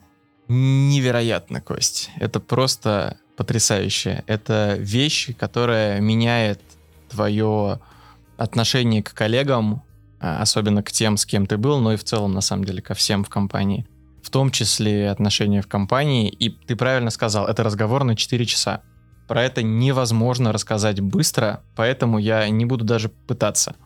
[0.48, 2.10] невероятно, Кость.
[2.18, 4.24] Это просто потрясающе.
[4.26, 6.60] Это вещь, которая меняет
[7.10, 7.80] твое
[8.36, 9.82] отношение к коллегам,
[10.20, 12.80] а, особенно к тем, с кем ты был, но и в целом, на самом деле,
[12.80, 13.86] ко всем в компании.
[14.22, 16.28] В том числе отношения в компании.
[16.28, 18.82] И ты правильно сказал, это разговор на 4 часа.
[19.28, 23.76] Про это невозможно рассказать быстро, поэтому я не буду даже пытаться.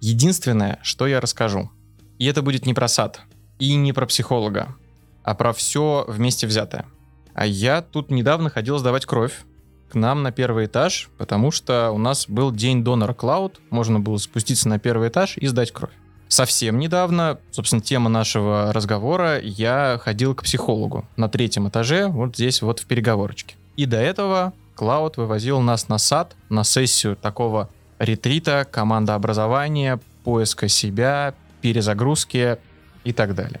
[0.00, 1.70] Единственное, что я расскажу,
[2.18, 3.20] и это будет не про сад,
[3.58, 4.76] и не про психолога,
[5.22, 6.86] а про все вместе взятое.
[7.34, 9.44] А я тут недавно ходил сдавать кровь
[9.92, 14.16] к нам на первый этаж, потому что у нас был день донора Клауд, можно было
[14.16, 15.92] спуститься на первый этаж и сдать кровь.
[16.28, 22.62] Совсем недавно, собственно, тема нашего разговора, я ходил к психологу на третьем этаже, вот здесь
[22.62, 23.56] вот в переговорочке.
[23.76, 27.68] И до этого Клауд вывозил нас на сад, на сессию такого
[27.98, 32.56] ретрита, команда образования, поиска себя, перезагрузки
[33.04, 33.60] и так далее.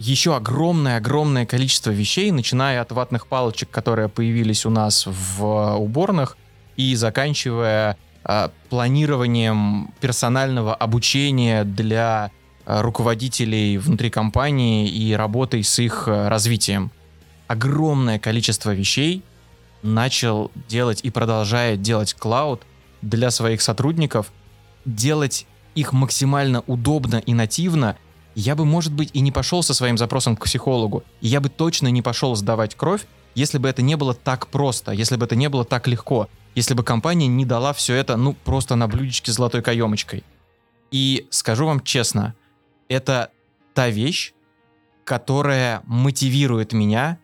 [0.00, 6.38] Еще огромное-огромное количество вещей, начиная от ватных палочек, которые появились у нас в уборных,
[6.78, 12.30] и заканчивая а, планированием персонального обучения для
[12.64, 16.90] а, руководителей внутри компании и работой с их а, развитием.
[17.46, 19.22] Огромное количество вещей
[19.82, 22.62] начал делать и продолжает делать клауд
[23.02, 24.32] для своих сотрудников,
[24.86, 27.98] делать их максимально удобно и нативно,
[28.34, 31.48] я бы, может быть, и не пошел со своим запросом к психологу, и я бы
[31.48, 35.36] точно не пошел сдавать кровь, если бы это не было так просто, если бы это
[35.36, 39.32] не было так легко, если бы компания не дала все это, ну, просто на блюдечке
[39.32, 40.24] с золотой каемочкой.
[40.90, 42.34] И скажу вам честно,
[42.88, 43.30] это
[43.74, 44.32] та вещь,
[45.04, 47.18] которая мотивирует меня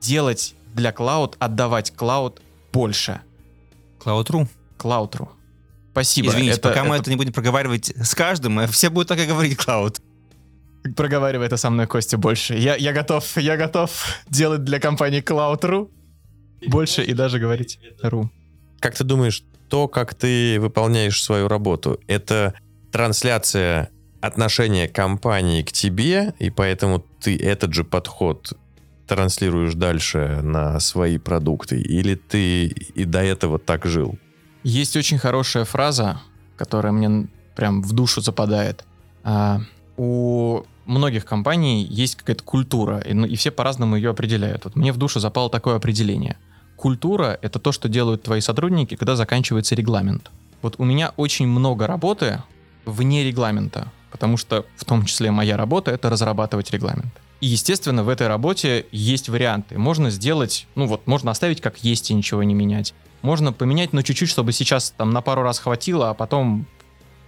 [0.00, 2.40] делать для клауд, отдавать клауд
[2.72, 3.20] больше.
[4.00, 4.48] Cloud.ru.
[4.78, 5.28] Cloud.ru.
[5.92, 6.30] Спасибо.
[6.30, 9.18] Извините, это, пока мы это это не будем проговаривать с каждым, э, все будут так
[9.18, 10.00] и говорить Cloud.
[10.96, 12.54] Проговаривай это со мной, Костя, больше.
[12.54, 13.90] Я, я готов, я готов
[14.28, 15.90] делать для компании Cloud.ru
[16.66, 18.28] больше и даже говорить .ru.
[18.80, 22.54] Как ты думаешь, то, как ты выполняешь свою работу, это
[22.90, 28.52] трансляция отношения компании к тебе, и поэтому ты этот же подход
[29.06, 34.18] транслируешь дальше на свои продукты, или ты и до этого так жил?
[34.62, 36.20] Есть очень хорошая фраза,
[36.56, 38.84] которая мне прям в душу западает.
[39.24, 39.60] А,
[39.96, 44.64] у многих компаний есть какая-то культура, и, ну, и все по-разному ее определяют.
[44.64, 46.36] Вот мне в душу запало такое определение.
[46.76, 50.30] Культура— это то, что делают твои сотрудники, когда заканчивается регламент.
[50.62, 52.42] Вот у меня очень много работы
[52.84, 57.12] вне регламента, потому что в том числе моя работа— это разрабатывать регламент.
[57.40, 59.76] И, естественно, в этой работе есть варианты.
[59.76, 62.94] Можно сделать, ну вот, можно оставить как есть и ничего не менять.
[63.22, 66.66] Можно поменять, но чуть-чуть, чтобы сейчас там на пару раз хватило, а потом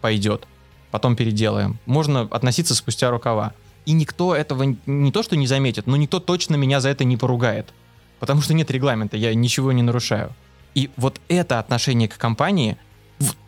[0.01, 0.47] пойдет.
[0.95, 1.81] Потом переделаем.
[1.87, 3.53] Можно относиться спустя рукава.
[3.85, 7.17] И никто этого не то, что не заметит, но никто точно меня за это не
[7.17, 7.75] поругает.
[8.21, 10.31] Потому что нет регламента, я ничего не нарушаю.
[10.77, 12.77] И вот это отношение к компании,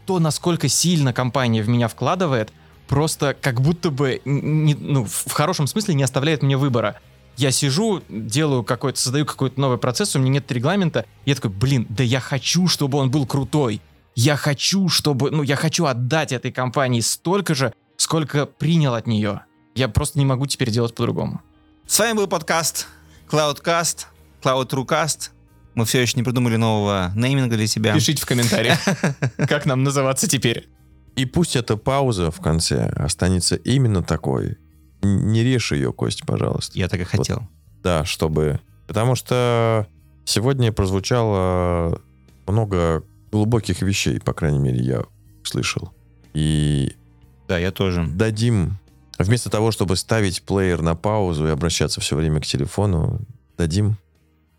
[0.06, 2.52] то, насколько сильно компания в меня вкладывает,
[2.88, 6.96] просто как будто бы, не, ну, в хорошем смысле не оставляет мне выбора.
[7.36, 11.52] Я сижу, делаю какой-то, создаю какой-то новый процесс, у меня нет регламента, и я такой,
[11.52, 13.80] блин, да я хочу, чтобы он был крутой.
[14.16, 19.42] Я хочу, чтобы, ну, я хочу отдать этой компании столько же, сколько принял от нее.
[19.74, 21.42] Я просто не могу теперь делать по-другому.
[21.86, 22.88] С вами был подкаст
[23.28, 24.06] Cloudcast,
[24.42, 25.32] Cloud.rucast.
[25.74, 27.92] Мы все еще не придумали нового нейминга для себя.
[27.92, 28.78] Пишите в комментариях,
[29.36, 30.66] как нам называться теперь.
[31.14, 34.56] И пусть эта пауза в конце останется именно такой.
[35.02, 36.78] Не режь ее, Кость, пожалуйста.
[36.78, 37.46] Я так и хотел.
[37.82, 38.60] Да, чтобы...
[38.86, 39.86] Потому что
[40.24, 42.00] сегодня прозвучало
[42.46, 43.04] много
[43.36, 45.04] глубоких вещей, по крайней мере, я
[45.44, 45.92] слышал.
[46.34, 46.92] И
[47.48, 48.04] Да, я тоже.
[48.06, 48.78] дадим,
[49.18, 53.20] вместо того, чтобы ставить плеер на паузу и обращаться все время к телефону,
[53.56, 53.96] дадим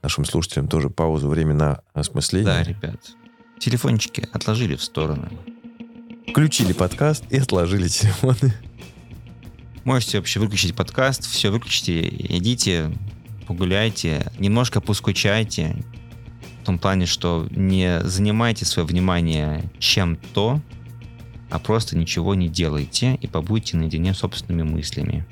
[0.02, 2.46] нашим слушателям тоже паузу, время на осмысление.
[2.54, 3.00] Да, ребят.
[3.60, 5.28] Телефончики отложили в сторону.
[6.30, 8.54] Включили подкаст и отложили телефоны.
[9.84, 12.92] Можете вообще выключить подкаст, все выключите, идите,
[13.48, 15.78] погуляйте, немножко поскучайте.
[16.68, 20.60] В том плане, что не занимайте свое внимание чем-то,
[21.50, 25.26] а просто ничего не делайте и побудьте наедине с собственными мыслями.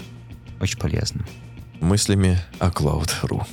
[0.61, 1.25] Очень полезно.
[1.81, 3.45] Мыслями о Cloud.ru.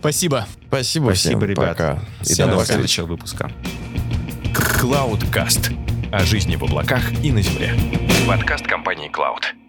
[0.00, 0.46] Спасибо.
[0.66, 1.44] Спасибо, Спасибо, всем.
[1.44, 1.78] ребят.
[1.78, 2.02] Пока.
[2.20, 2.74] И Всем до новых встреч.
[2.74, 3.50] следующего выпуска.
[4.52, 5.74] Cloudcast.
[6.12, 7.74] О жизни в облаках и на земле.
[8.26, 9.61] Подкаст компании Cloud.